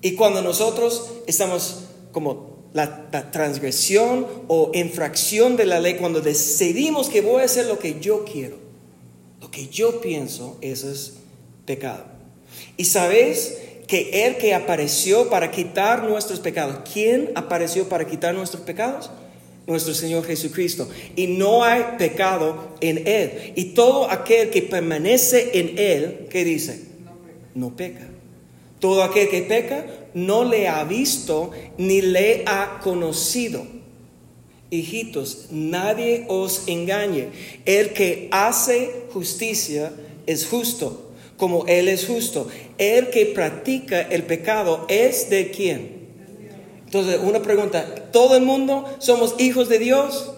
Y 0.00 0.12
cuando 0.12 0.40
nosotros 0.40 1.10
estamos 1.26 1.84
como 2.10 2.64
la, 2.72 3.10
transgresión 3.30 4.26
o 4.48 4.70
infracción 4.72 5.56
de 5.56 5.66
la 5.66 5.78
ley 5.78 5.96
cuando 5.96 6.22
decidimos 6.22 7.10
que 7.10 7.20
voy 7.20 7.42
a 7.42 7.44
hacer 7.44 7.66
lo 7.66 7.78
que 7.78 8.00
yo 8.00 8.24
quiero, 8.24 8.56
lo 9.42 9.50
que 9.50 9.68
yo 9.68 10.00
pienso, 10.00 10.56
eso 10.62 10.90
es 10.90 11.14
pecado. 11.66 12.06
Y 12.78 12.86
sabes 12.86 13.58
que 13.90 14.24
el 14.24 14.36
que 14.36 14.54
apareció 14.54 15.28
para 15.30 15.50
quitar 15.50 16.04
nuestros 16.04 16.38
pecados, 16.38 16.88
¿quién 16.92 17.32
apareció 17.34 17.88
para 17.88 18.06
quitar 18.06 18.32
nuestros 18.32 18.62
pecados? 18.62 19.10
Nuestro 19.66 19.94
Señor 19.94 20.24
Jesucristo. 20.24 20.88
Y 21.16 21.26
no 21.26 21.64
hay 21.64 21.96
pecado 21.98 22.68
en 22.80 23.08
Él. 23.08 23.52
Y 23.56 23.74
todo 23.74 24.08
aquel 24.08 24.50
que 24.50 24.62
permanece 24.62 25.58
en 25.58 25.76
Él, 25.76 26.28
¿qué 26.30 26.44
dice? 26.44 26.82
No 27.56 27.74
peca. 27.74 28.06
Todo 28.78 29.02
aquel 29.02 29.28
que 29.28 29.42
peca 29.42 29.84
no 30.14 30.44
le 30.44 30.68
ha 30.68 30.84
visto 30.84 31.50
ni 31.76 32.00
le 32.00 32.44
ha 32.46 32.78
conocido. 32.84 33.66
Hijitos, 34.70 35.48
nadie 35.50 36.26
os 36.28 36.68
engañe. 36.68 37.30
El 37.64 37.92
que 37.92 38.28
hace 38.30 39.06
justicia 39.12 39.92
es 40.26 40.46
justo, 40.46 41.09
como 41.40 41.64
Él 41.66 41.88
es 41.88 42.06
justo. 42.06 42.48
El 42.76 43.08
que 43.08 43.24
practica 43.26 44.02
el 44.02 44.24
pecado 44.24 44.84
es 44.88 45.30
de 45.30 45.50
quién. 45.50 46.00
Entonces, 46.84 47.18
una 47.22 47.40
pregunta, 47.40 47.94
¿todo 48.12 48.36
el 48.36 48.42
mundo 48.42 48.84
somos 48.98 49.34
hijos 49.40 49.70
de 49.70 49.78
Dios? 49.78 50.34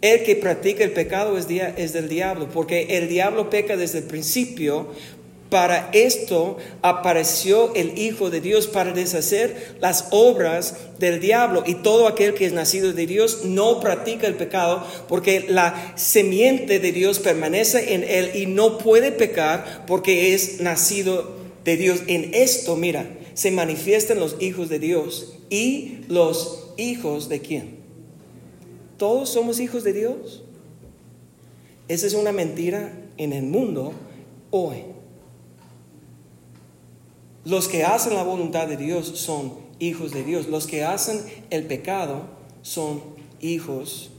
El 0.00 0.22
que 0.22 0.34
practica 0.36 0.82
el 0.82 0.92
pecado 0.92 1.36
es, 1.36 1.46
es, 1.50 1.92
del 1.92 2.08
diablo, 2.08 2.48
porque 2.48 2.96
el 2.96 3.08
diablo 3.08 3.50
peca 3.50 3.76
desde 3.76 3.98
el 3.98 4.04
principio, 4.04 4.88
para 5.50 5.90
esto 5.92 6.56
apareció 6.82 7.74
el 7.74 7.98
Hijo 7.98 8.30
de 8.30 8.40
Dios, 8.40 8.66
para 8.66 8.92
deshacer 8.92 9.76
las 9.80 10.08
obras 10.10 10.76
del 10.98 11.20
diablo. 11.20 11.62
Y 11.66 11.76
todo 11.76 12.08
aquel 12.08 12.34
que 12.34 12.46
es 12.46 12.52
nacido 12.52 12.92
de 12.92 13.06
Dios 13.06 13.44
no 13.44 13.80
practica 13.80 14.26
el 14.26 14.34
pecado, 14.34 14.84
porque 15.08 15.46
la 15.48 15.92
semiente 15.96 16.80
de 16.80 16.92
Dios 16.92 17.20
permanece 17.20 17.94
en 17.94 18.04
él 18.04 18.30
y 18.34 18.46
no 18.46 18.78
puede 18.78 19.12
pecar 19.12 19.84
porque 19.86 20.34
es 20.34 20.60
nacido 20.60 21.36
de 21.64 21.76
Dios. 21.76 22.00
En 22.06 22.34
esto, 22.34 22.76
mira, 22.76 23.06
se 23.34 23.50
manifiestan 23.50 24.18
los 24.18 24.36
hijos 24.40 24.68
de 24.68 24.78
Dios 24.78 25.34
y 25.50 25.98
los 26.08 26.72
hijos 26.76 27.28
de 27.28 27.40
quién. 27.40 27.76
Todos 28.96 29.28
somos 29.28 29.60
hijos 29.60 29.84
de 29.84 29.92
Dios. 29.92 30.42
Esa 31.88 32.06
es 32.06 32.14
una 32.14 32.32
mentira 32.32 32.92
en 33.18 33.32
el 33.32 33.44
mundo 33.44 33.92
hoy. 34.50 34.93
Los 37.44 37.68
que 37.68 37.84
hacen 37.84 38.14
la 38.14 38.22
voluntad 38.22 38.66
de 38.66 38.76
Dios 38.76 39.06
son 39.06 39.54
hijos 39.78 40.12
de 40.12 40.24
Dios. 40.24 40.48
Los 40.48 40.66
que 40.66 40.84
hacen 40.84 41.20
el 41.50 41.64
pecado 41.64 42.22
son 42.62 43.02
hijos 43.40 44.10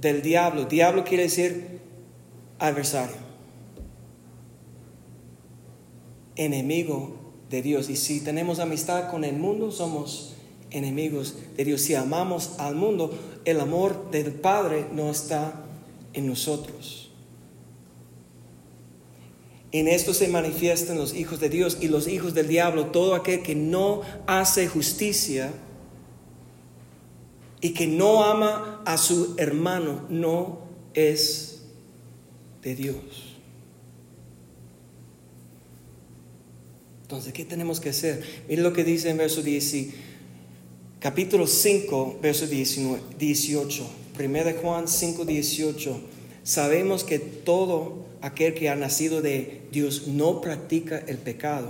del 0.00 0.22
diablo. 0.22 0.66
Diablo 0.66 1.04
quiere 1.04 1.24
decir 1.24 1.80
adversario. 2.58 3.16
Enemigo 6.36 7.16
de 7.50 7.62
Dios. 7.62 7.90
Y 7.90 7.96
si 7.96 8.20
tenemos 8.20 8.60
amistad 8.60 9.10
con 9.10 9.24
el 9.24 9.36
mundo, 9.36 9.70
somos 9.70 10.34
enemigos 10.70 11.36
de 11.56 11.64
Dios. 11.64 11.80
Si 11.80 11.94
amamos 11.94 12.58
al 12.58 12.76
mundo, 12.76 13.12
el 13.44 13.60
amor 13.60 14.10
del 14.10 14.32
Padre 14.32 14.86
no 14.92 15.10
está 15.10 15.64
en 16.12 16.26
nosotros. 16.26 17.01
En 19.72 19.88
esto 19.88 20.12
se 20.12 20.28
manifiestan 20.28 20.98
los 20.98 21.14
hijos 21.14 21.40
de 21.40 21.48
Dios 21.48 21.78
y 21.80 21.88
los 21.88 22.06
hijos 22.06 22.34
del 22.34 22.46
diablo, 22.46 22.86
todo 22.86 23.14
aquel 23.14 23.42
que 23.42 23.54
no 23.54 24.02
hace 24.26 24.68
justicia 24.68 25.50
y 27.62 27.70
que 27.70 27.86
no 27.86 28.22
ama 28.22 28.82
a 28.84 28.98
su 28.98 29.34
hermano, 29.38 30.04
no 30.10 30.60
es 30.92 31.62
de 32.62 32.74
Dios. 32.74 33.32
Entonces, 37.02 37.32
¿qué 37.32 37.44
tenemos 37.46 37.80
que 37.80 37.90
hacer? 37.90 38.22
Miren 38.48 38.64
lo 38.64 38.72
que 38.74 38.84
dice 38.84 39.08
en 39.08 39.16
verso 39.16 39.42
10, 39.42 39.86
capítulo 40.98 41.46
5, 41.46 42.18
verso 42.20 42.46
18. 42.46 43.90
1 44.18 44.44
de 44.44 44.52
Juan 44.54 44.86
5, 44.86 45.24
18. 45.24 46.00
Sabemos 46.42 47.04
que 47.04 47.18
todo 47.18 48.11
aquel 48.22 48.54
que 48.54 48.70
ha 48.70 48.76
nacido 48.76 49.20
de 49.20 49.62
Dios 49.70 50.06
no 50.06 50.40
practica 50.40 50.98
el 50.98 51.18
pecado, 51.18 51.68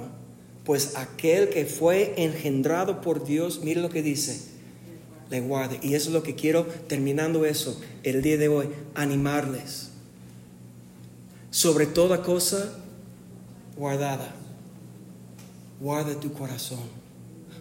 pues 0.64 0.96
aquel 0.96 1.48
que 1.48 1.64
fue 1.64 2.14
engendrado 2.16 3.00
por 3.00 3.24
Dios, 3.24 3.62
mire 3.64 3.80
lo 3.80 3.90
que 3.90 4.02
dice, 4.02 4.38
le 5.30 5.40
guarde. 5.40 5.80
Y 5.82 5.94
eso 5.94 6.10
es 6.10 6.14
lo 6.14 6.22
que 6.22 6.34
quiero, 6.34 6.66
terminando 6.86 7.44
eso, 7.44 7.80
el 8.04 8.22
día 8.22 8.36
de 8.36 8.48
hoy, 8.48 8.68
animarles. 8.94 9.88
Sobre 11.50 11.86
toda 11.86 12.22
cosa 12.22 12.78
guardada, 13.76 14.34
guarda 15.80 16.20
tu 16.20 16.32
corazón, 16.32 16.84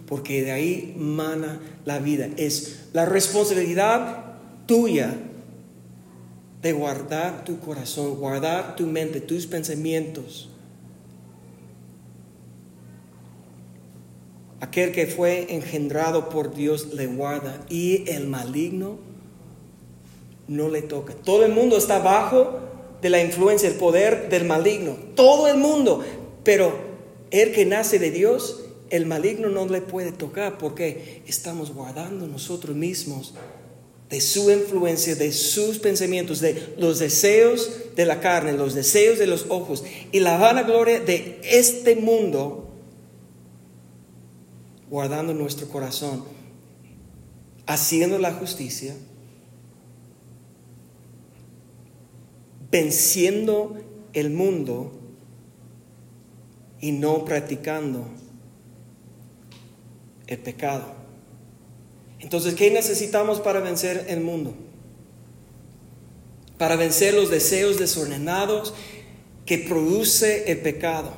porque 0.05 0.43
de 0.43 0.51
ahí 0.51 0.95
mana 0.97 1.59
la 1.85 1.99
vida. 1.99 2.29
Es 2.37 2.87
la 2.93 3.05
responsabilidad 3.05 4.35
tuya 4.67 5.17
de 6.61 6.73
guardar 6.73 7.43
tu 7.43 7.59
corazón, 7.59 8.15
guardar 8.15 8.75
tu 8.75 8.85
mente, 8.85 9.21
tus 9.21 9.47
pensamientos. 9.47 10.51
aquel 14.61 14.91
que 14.91 15.07
fue 15.07 15.53
engendrado 15.53 16.29
por 16.29 16.53
Dios 16.55 16.93
le 16.93 17.07
guarda 17.07 17.65
y 17.67 18.09
el 18.09 18.27
maligno 18.27 18.99
no 20.47 20.69
le 20.69 20.81
toca. 20.81 21.13
Todo 21.13 21.43
el 21.43 21.51
mundo 21.51 21.77
está 21.77 21.99
bajo 21.99 22.59
de 23.01 23.09
la 23.09 23.21
influencia, 23.21 23.67
el 23.67 23.75
poder 23.75 24.29
del 24.29 24.45
maligno. 24.45 24.95
Todo 25.15 25.47
el 25.47 25.57
mundo. 25.57 26.03
Pero 26.43 26.73
el 27.31 27.51
que 27.51 27.65
nace 27.65 27.99
de 27.99 28.11
Dios, 28.11 28.63
el 28.91 29.05
maligno 29.05 29.49
no 29.49 29.65
le 29.65 29.81
puede 29.81 30.11
tocar 30.11 30.57
porque 30.57 31.23
estamos 31.25 31.73
guardando 31.73 32.27
nosotros 32.27 32.75
mismos 32.75 33.33
de 34.11 34.19
su 34.19 34.51
influencia, 34.51 35.15
de 35.15 35.31
sus 35.31 35.79
pensamientos, 35.79 36.41
de 36.41 36.75
los 36.77 36.99
deseos 36.99 37.71
de 37.95 38.05
la 38.05 38.19
carne, 38.19 38.51
los 38.51 38.75
deseos 38.75 39.17
de 39.17 39.25
los 39.25 39.45
ojos 39.47 39.85
y 40.11 40.19
la 40.19 40.37
vanagloria 40.37 40.99
de 40.99 41.39
este 41.45 41.95
mundo, 41.95 42.69
guardando 44.89 45.33
nuestro 45.33 45.69
corazón, 45.69 46.25
haciendo 47.65 48.19
la 48.19 48.33
justicia, 48.33 48.93
venciendo 52.69 53.77
el 54.11 54.29
mundo 54.29 54.91
y 56.81 56.91
no 56.91 57.23
practicando 57.23 58.09
el 60.27 60.37
pecado. 60.37 61.00
Entonces, 62.21 62.53
¿qué 62.53 62.69
necesitamos 62.69 63.41
para 63.41 63.59
vencer 63.59 64.05
el 64.07 64.21
mundo? 64.21 64.53
Para 66.57 66.75
vencer 66.75 67.15
los 67.15 67.31
deseos 67.31 67.79
desordenados 67.79 68.73
que 69.45 69.57
produce 69.57 70.51
el 70.51 70.59
pecado. 70.59 71.11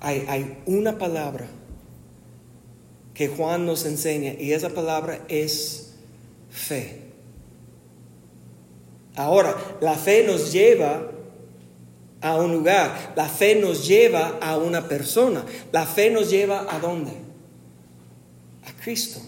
Hay, 0.00 0.58
una 0.66 0.98
palabra 0.98 1.46
que 3.14 3.28
Juan 3.28 3.64
nos 3.64 3.86
enseña 3.86 4.34
y 4.38 4.52
esa 4.52 4.68
palabra 4.68 5.24
es 5.28 5.94
fe. 6.50 7.00
Ahora, 9.16 9.56
la 9.80 9.94
fe 9.94 10.24
nos 10.26 10.52
lleva 10.52 11.10
a 12.20 12.36
un 12.36 12.52
lugar, 12.52 13.14
la 13.16 13.28
fe 13.28 13.54
nos 13.54 13.86
lleva 13.86 14.38
a 14.42 14.58
una 14.58 14.88
persona, 14.88 15.46
la 15.72 15.86
fe 15.86 16.10
nos 16.10 16.28
lleva 16.28 16.66
a 16.68 16.80
dónde? 16.80 17.23
Cristo. 18.72 19.20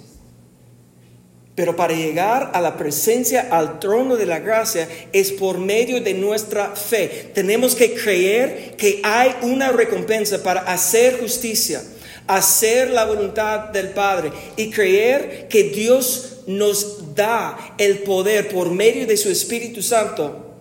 Pero 1.57 1.74
para 1.74 1.95
llegar 1.95 2.51
a 2.53 2.61
la 2.61 2.76
presencia, 2.76 3.49
al 3.51 3.80
trono 3.80 4.16
de 4.16 4.26
la 4.26 4.41
gracia, 4.41 4.87
es 5.11 5.32
por 5.32 5.57
medio 5.59 6.03
de 6.03 6.12
nuestra 6.12 6.76
fe. 6.76 7.30
Tenemos 7.34 7.74
que 7.74 7.95
creer 7.95 8.76
que 8.76 9.01
hay 9.03 9.34
una 9.41 9.72
recompensa 9.72 10.43
para 10.43 10.61
hacer 10.61 11.18
justicia, 11.18 11.82
hacer 12.26 12.91
la 12.91 13.07
voluntad 13.07 13.70
del 13.70 13.89
Padre 13.89 14.32
y 14.59 14.68
creer 14.68 15.49
que 15.49 15.62
Dios 15.70 16.43
nos 16.47 17.14
da 17.14 17.74
el 17.78 18.01
poder 18.01 18.49
por 18.49 18.70
medio 18.70 19.07
de 19.07 19.16
su 19.16 19.30
Espíritu 19.30 19.80
Santo. 19.80 20.55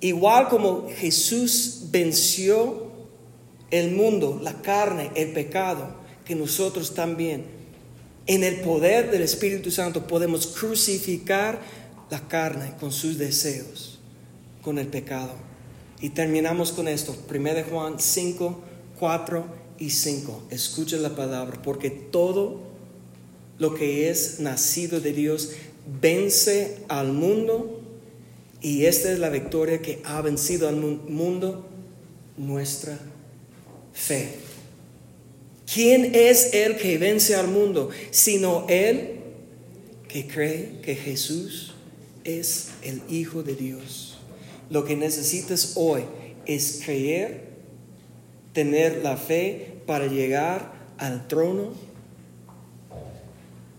Igual 0.00 0.48
como 0.48 0.88
Jesús 0.88 1.82
venció 1.90 2.86
el 3.70 3.90
mundo, 3.90 4.40
la 4.42 4.62
carne, 4.62 5.10
el 5.14 5.32
pecado 5.32 6.05
que 6.26 6.34
nosotros 6.34 6.94
también, 6.94 7.44
en 8.26 8.44
el 8.44 8.60
poder 8.60 9.10
del 9.10 9.22
Espíritu 9.22 9.70
Santo, 9.70 10.06
podemos 10.06 10.48
crucificar 10.48 11.60
la 12.10 12.26
carne 12.28 12.74
con 12.78 12.92
sus 12.92 13.16
deseos, 13.16 14.00
con 14.62 14.78
el 14.78 14.88
pecado. 14.88 15.32
Y 16.00 16.10
terminamos 16.10 16.72
con 16.72 16.88
esto, 16.88 17.16
1 17.32 17.50
Juan 17.70 17.94
5, 17.98 18.60
4 18.98 19.46
y 19.78 19.90
5. 19.90 20.42
Escucha 20.50 20.96
la 20.96 21.14
palabra, 21.14 21.62
porque 21.62 21.90
todo 21.90 22.60
lo 23.58 23.74
que 23.74 24.10
es 24.10 24.40
nacido 24.40 25.00
de 25.00 25.12
Dios 25.12 25.52
vence 26.00 26.78
al 26.88 27.12
mundo 27.12 27.80
y 28.60 28.86
esta 28.86 29.12
es 29.12 29.18
la 29.18 29.30
victoria 29.30 29.80
que 29.80 30.02
ha 30.04 30.20
vencido 30.22 30.68
al 30.68 30.76
mundo, 30.76 31.66
nuestra 32.36 32.98
fe. 33.92 34.45
¿Quién 35.72 36.14
es 36.14 36.54
el 36.54 36.76
que 36.76 36.96
vence 36.96 37.34
al 37.34 37.48
mundo? 37.48 37.90
Sino 38.10 38.66
el 38.68 39.16
que 40.08 40.26
cree 40.26 40.80
que 40.80 40.94
Jesús 40.94 41.74
es 42.24 42.68
el 42.82 43.02
Hijo 43.08 43.42
de 43.42 43.56
Dios. 43.56 44.18
Lo 44.70 44.84
que 44.84 44.96
necesitas 44.96 45.72
hoy 45.76 46.04
es 46.46 46.82
creer, 46.84 47.48
tener 48.52 49.02
la 49.02 49.16
fe 49.16 49.78
para 49.86 50.06
llegar 50.06 50.72
al 50.98 51.26
trono 51.26 51.72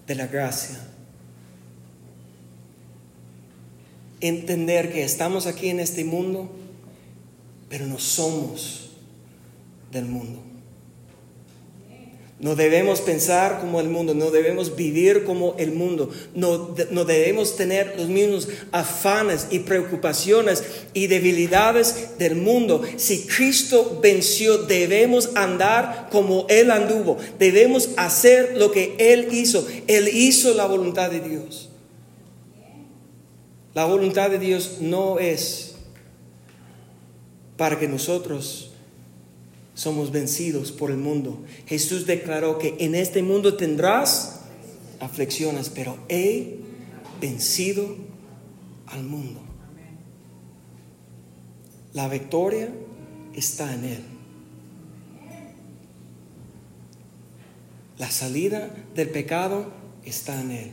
de 0.05 0.15
la 0.15 0.27
gracia. 0.27 0.79
Entender 4.19 4.91
que 4.91 5.03
estamos 5.03 5.45
aquí 5.47 5.69
en 5.69 5.79
este 5.79 6.03
mundo, 6.03 6.49
pero 7.69 7.85
no 7.85 7.99
somos 7.99 8.91
del 9.91 10.05
mundo. 10.05 10.56
No 12.39 12.55
debemos 12.55 13.01
pensar 13.01 13.59
como 13.59 13.79
el 13.79 13.89
mundo, 13.89 14.13
no 14.13 14.29
debemos 14.29 14.75
vivir 14.75 15.23
como 15.23 15.55
el 15.57 15.71
mundo, 15.71 16.11
no, 16.35 16.75
no, 16.91 17.03
debemos 17.03 17.55
tener 17.55 17.95
los 17.97 18.09
mismos 18.09 18.47
afanes 18.71 19.47
y 19.49 19.59
preocupaciones 19.59 20.63
y 20.93 21.07
debilidades 21.07 22.19
del 22.19 22.35
mundo. 22.35 22.83
Si 22.97 23.25
Cristo 23.25 23.99
venció, 24.03 24.59
debemos 24.59 25.31
andar 25.35 26.09
como 26.11 26.45
Él 26.47 26.69
anduvo, 26.69 27.17
debemos 27.39 27.89
hacer 27.97 28.55
lo 28.55 28.71
que 28.71 28.95
Él 28.99 29.29
hizo. 29.31 29.67
Él 29.87 30.07
hizo 30.07 30.53
la 30.53 30.67
voluntad 30.67 31.09
de 31.09 31.21
Dios. 31.21 31.69
La 33.73 33.85
voluntad 33.85 34.29
de 34.29 34.37
Dios 34.37 34.77
no 34.79 35.17
es 35.17 35.75
para 37.57 37.79
que 37.79 37.87
nosotros 37.87 38.66
somos 39.77 40.11
vencidos 40.11 40.71
por 40.71 40.89
el 40.89 40.97
mundo. 40.97 41.43
Jesús 41.67 42.07
declaró 42.07 42.57
que 42.57 42.75
en 42.79 42.95
este 42.95 43.21
mundo 43.21 43.57
tendrás 43.57 44.39
aflicciones, 44.99 45.69
pero 45.69 45.99
he 46.09 46.61
vencido 47.21 47.95
al 48.87 49.03
mundo. 49.03 49.39
La 51.93 52.09
victoria 52.09 52.73
está 53.35 53.71
en 53.71 53.85
Él. 53.85 54.03
La 57.99 58.09
salida 58.09 58.71
del 58.95 59.09
pecado 59.09 59.71
está 60.03 60.41
en 60.41 60.51
Él. 60.51 60.71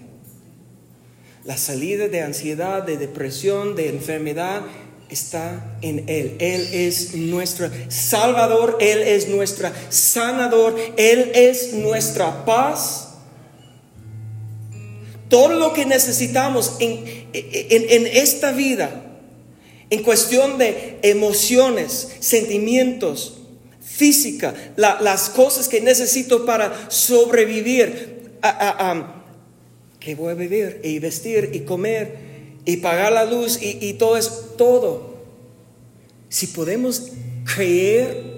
La 1.45 1.59
salida 1.59 2.09
de 2.09 2.23
ansiedad, 2.23 2.83
de 2.83 2.97
depresión, 2.97 3.77
de 3.77 3.91
enfermedad 3.91 4.63
está 5.15 5.77
en 5.81 6.05
Él. 6.09 6.37
Él 6.39 6.69
es 6.73 7.15
nuestro 7.15 7.71
Salvador, 7.89 8.77
Él 8.81 9.01
es 9.01 9.29
nuestra 9.29 9.73
sanador, 9.89 10.77
Él 10.97 11.33
es 11.35 11.73
nuestra 11.73 12.45
paz. 12.45 13.15
Todo 15.29 15.55
lo 15.55 15.73
que 15.73 15.87
necesitamos 15.87 16.77
en, 16.81 17.05
en, 17.33 18.07
esta 18.07 18.53
vida, 18.53 19.19
en 19.91 20.03
cuestión 20.03 20.59
de 20.59 20.99
emociones, 21.03 22.09
sentimientos, 22.21 23.39
física, 23.81 24.55
las 24.77 25.31
cosas 25.31 25.69
que 25.69 25.81
necesito 25.81 26.45
para 26.45 26.91
sobrevivir, 26.91 28.33
que 29.99 30.15
voy 30.15 30.33
a 30.33 30.35
vivir 30.35 30.81
y 30.85 30.99
vestir 30.99 31.51
y 31.55 31.61
comer 31.61 32.34
y 32.65 32.79
pagar 32.79 33.13
la 33.13 33.25
luz 33.25 33.59
y, 33.61 33.93
todo 33.95 34.17
es 34.17 34.31
todo. 34.57 35.15
Si 36.29 36.49
podemos 36.49 37.11
creer 37.55 38.35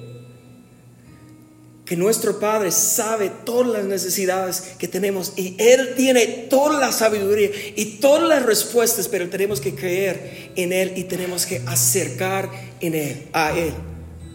que 1.85 1.97
nuestro 1.97 2.41
Padre 2.41 2.73
sabe 2.73 3.31
todas 3.45 3.69
las 3.69 3.85
necesidades 3.85 4.61
que 4.79 4.89
tenemos 4.89 5.33
y 5.37 5.55
Él 5.59 5.95
tiene 5.97 6.27
toda 6.51 6.81
la 6.81 6.91
sabiduría 6.91 7.51
y 7.77 7.99
todas 8.01 8.29
las 8.29 8.45
respuestas, 8.45 9.07
pero 9.07 9.31
tenemos 9.31 9.61
que 9.61 9.75
creer 9.75 10.53
en 10.57 10.73
Él 10.73 10.95
y 10.97 11.05
tenemos 11.05 11.47
que 11.47 11.63
acercar 11.67 12.51
en 12.81 12.95
Él, 12.97 13.29
a 13.33 13.57
Él, 13.57 13.73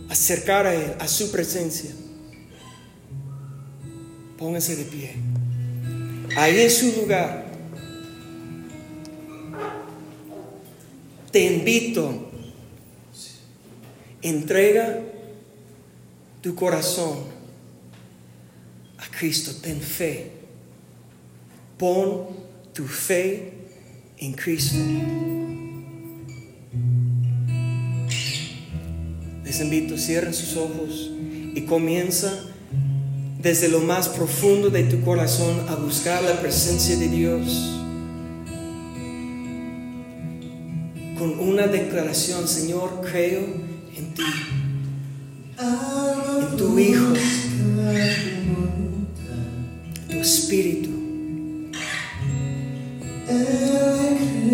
acercar 0.10 0.66
a 0.66 0.74
Él, 0.74 0.94
a 1.00 1.08
su 1.10 1.30
presencia. 1.30 1.92
Pónganse 4.38 4.78
de 4.78 4.86
pie. 4.86 5.12
Ahí 6.38 6.62
en 6.62 6.72
su 6.72 6.94
lugar. 7.02 7.51
Te 11.32 11.46
invito, 11.46 12.30
entrega 14.22 15.00
tu 16.42 16.54
corazón 16.56 17.20
a 18.98 19.18
Cristo, 19.18 19.52
ten 19.62 19.80
fe. 19.80 20.32
Pon 21.78 22.28
tu 22.74 22.86
fe 22.86 23.54
en 24.18 24.34
Cristo. 24.34 24.78
Les 29.46 29.60
invito, 29.60 29.98
cierren 29.98 30.34
sus 30.34 30.58
ojos 30.58 31.12
y 31.56 31.62
comienza 31.62 32.46
desde 33.42 33.70
lo 33.70 33.80
más 33.80 34.10
profundo 34.10 34.70
de 34.70 34.84
tu 34.84 35.02
corazón 35.02 35.66
a 35.70 35.76
buscar 35.76 36.24
la 36.24 36.40
presencia 36.42 36.98
de 36.98 37.08
Dios. 37.08 37.81
Con 41.22 41.38
una 41.38 41.68
declaración, 41.68 42.48
Señor, 42.48 43.00
creo 43.04 43.42
en 43.96 44.14
ti, 44.16 44.24
en 45.60 46.58
tu 46.58 46.80
Hijo, 46.80 47.14
tu 50.10 50.18
Espíritu. 50.18 50.90